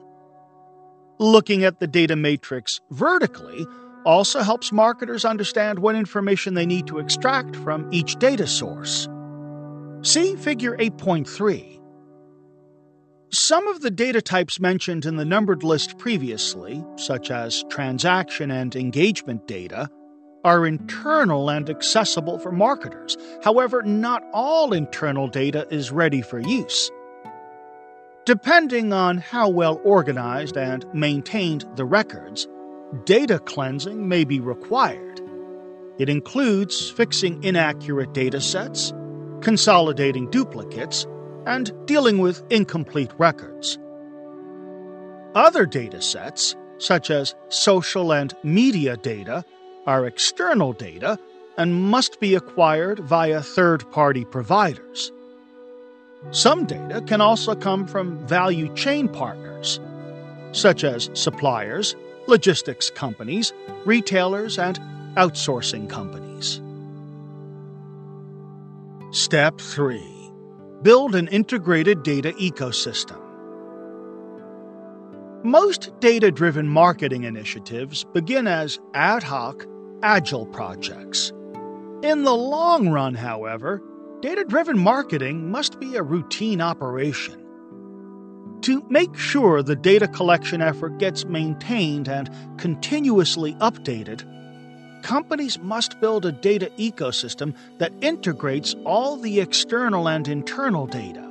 [1.20, 3.66] Looking at the data matrix vertically
[4.06, 9.10] also helps marketers understand what information they need to extract from each data source.
[10.04, 11.82] See Figure 8.3.
[13.32, 18.74] Some of the data types mentioned in the numbered list previously, such as transaction and
[18.76, 19.90] engagement data,
[20.48, 23.18] are internal and accessible for marketers.
[23.44, 26.90] However, not all internal data is ready for use.
[28.24, 32.48] Depending on how well organized and maintained the records,
[33.04, 35.20] data cleansing may be required.
[36.00, 38.94] It includes fixing inaccurate data sets,
[39.42, 41.06] consolidating duplicates,
[41.46, 43.78] and dealing with incomplete records.
[45.36, 49.44] Other data sets, such as social and media data,
[49.88, 51.18] are external data
[51.58, 55.12] and must be acquired via third party providers.
[56.32, 59.80] Some data can also come from value chain partners,
[60.52, 61.96] such as suppliers,
[62.28, 63.54] logistics companies,
[63.86, 64.78] retailers, and
[65.16, 66.62] outsourcing companies.
[69.12, 70.04] Step 3
[70.84, 73.20] Build an integrated data ecosystem.
[75.44, 79.66] Most data driven marketing initiatives begin as ad hoc,
[80.04, 81.32] agile projects.
[82.04, 83.82] In the long run, however,
[84.22, 87.44] data driven marketing must be a routine operation.
[88.62, 94.24] To make sure the data collection effort gets maintained and continuously updated,
[95.04, 101.24] companies must build a data ecosystem that integrates all the external and internal data.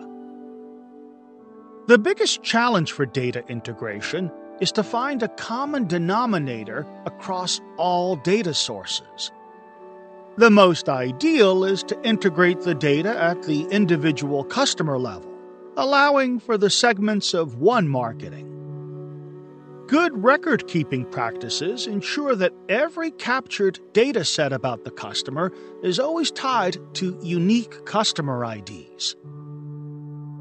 [1.88, 4.30] The biggest challenge for data integration
[4.60, 9.30] is to find a common denominator across all data sources.
[10.36, 15.32] The most ideal is to integrate the data at the individual customer level,
[15.76, 18.52] allowing for the segments of one marketing.
[19.88, 25.52] Good record keeping practices ensure that every captured data set about the customer
[25.82, 29.14] is always tied to unique customer IDs.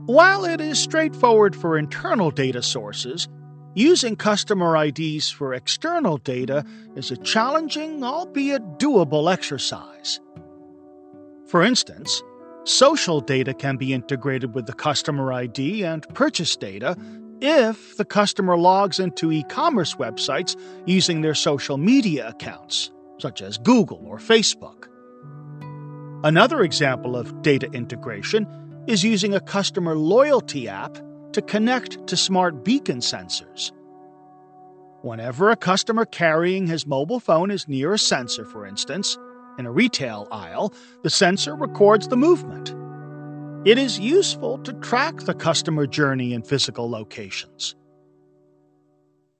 [0.07, 3.27] While it is straightforward for internal data sources,
[3.75, 6.65] using customer IDs for external data
[6.95, 10.19] is a challenging, albeit doable exercise.
[11.47, 12.23] For instance,
[12.63, 16.97] social data can be integrated with the customer ID and purchase data
[17.41, 23.57] if the customer logs into e commerce websites using their social media accounts, such as
[23.57, 24.87] Google or Facebook.
[26.23, 28.47] Another example of data integration
[28.87, 30.97] is using a customer loyalty app
[31.35, 33.73] to connect to smart beacon sensors.
[35.01, 39.17] Whenever a customer carrying his mobile phone is near a sensor, for instance,
[39.59, 42.73] in a retail aisle, the sensor records the movement.
[43.67, 47.75] It is useful to track the customer journey in physical locations.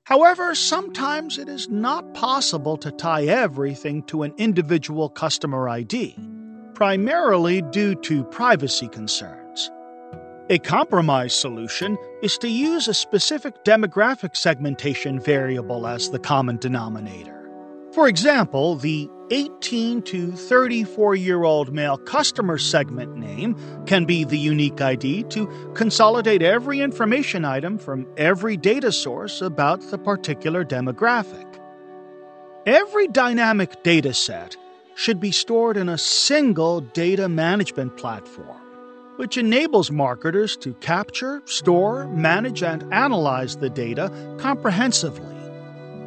[0.04, 6.14] However, sometimes it is not possible to tie everything to an individual customer ID,
[6.74, 9.45] primarily due to privacy concerns.
[10.48, 17.50] A compromise solution is to use a specific demographic segmentation variable as the common denominator.
[17.94, 23.56] For example, the 18 to 34 year old male customer segment name
[23.88, 29.82] can be the unique ID to consolidate every information item from every data source about
[29.90, 31.60] the particular demographic.
[32.68, 34.58] Every dynamic data set
[34.94, 38.62] should be stored in a single data management platform,
[39.18, 45.36] which enables marketers to capture, store, manage, and analyze the data comprehensively.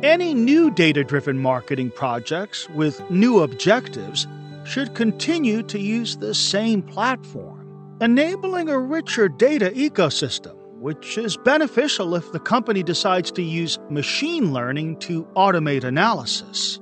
[0.03, 4.27] Any new data driven marketing projects with new objectives
[4.65, 12.15] should continue to use the same platform, enabling a richer data ecosystem, which is beneficial
[12.15, 16.79] if the company decides to use machine learning to automate analysis.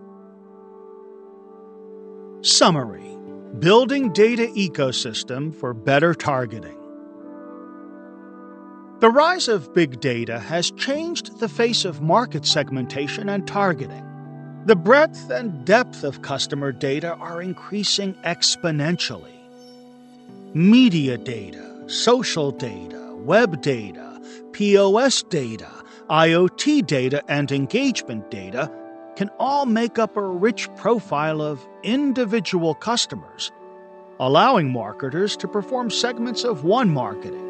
[2.43, 3.16] Summary
[3.59, 6.77] Building Data Ecosystem for Better Targeting.
[9.01, 14.05] The rise of big data has changed the face of market segmentation and targeting.
[14.67, 19.39] The breadth and depth of customer data are increasing exponentially.
[20.53, 24.21] Media data, social data, web data,
[24.53, 25.71] POS data,
[26.11, 28.71] IoT data, and engagement data
[29.17, 33.51] can all make up a rich profile of individual customers,
[34.21, 37.47] allowing marketers to perform segments of one marketing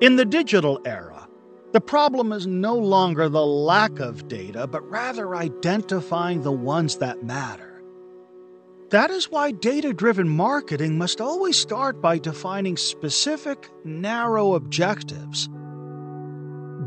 [0.00, 1.26] in the digital era,
[1.72, 7.24] the problem is no longer the lack of data, but rather identifying the ones that
[7.24, 7.82] matter.
[8.90, 15.48] That is why data driven marketing must always start by defining specific, narrow objectives.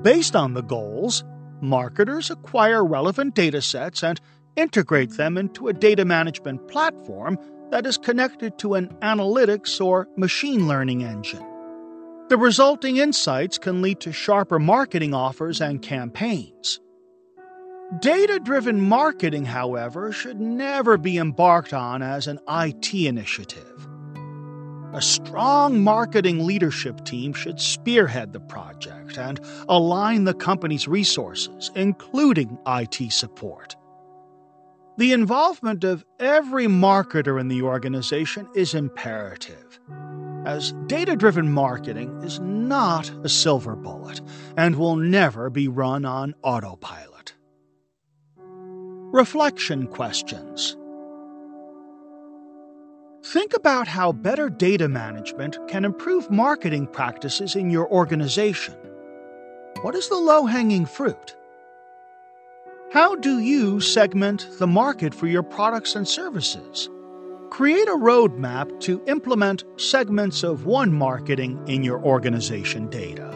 [0.04, 1.24] Based on the goals,
[1.62, 4.20] marketers acquire relevant data sets and
[4.56, 7.38] integrate them into a data management platform
[7.72, 11.46] that is connected to an analytics or machine learning engine.
[12.30, 16.80] The resulting insights can lead to sharper marketing offers and campaigns.
[18.02, 23.88] Data driven marketing, however, should never be embarked on as an IT initiative.
[24.92, 32.58] A strong marketing leadership team should spearhead the project and align the company's resources, including
[32.66, 33.76] IT support.
[34.98, 39.80] The involvement of every marketer in the organization is imperative,
[40.46, 44.22] as data driven marketing is not a silver bullet
[44.58, 47.36] and will never be run on autopilot.
[49.12, 50.76] Reflection questions.
[53.24, 58.76] Think about how better data management can improve marketing practices in your organization.
[59.82, 61.36] What is the low hanging fruit?
[62.94, 66.90] How do you segment the market for your products and services?
[67.50, 73.29] Create a roadmap to implement segments of one marketing in your organization data.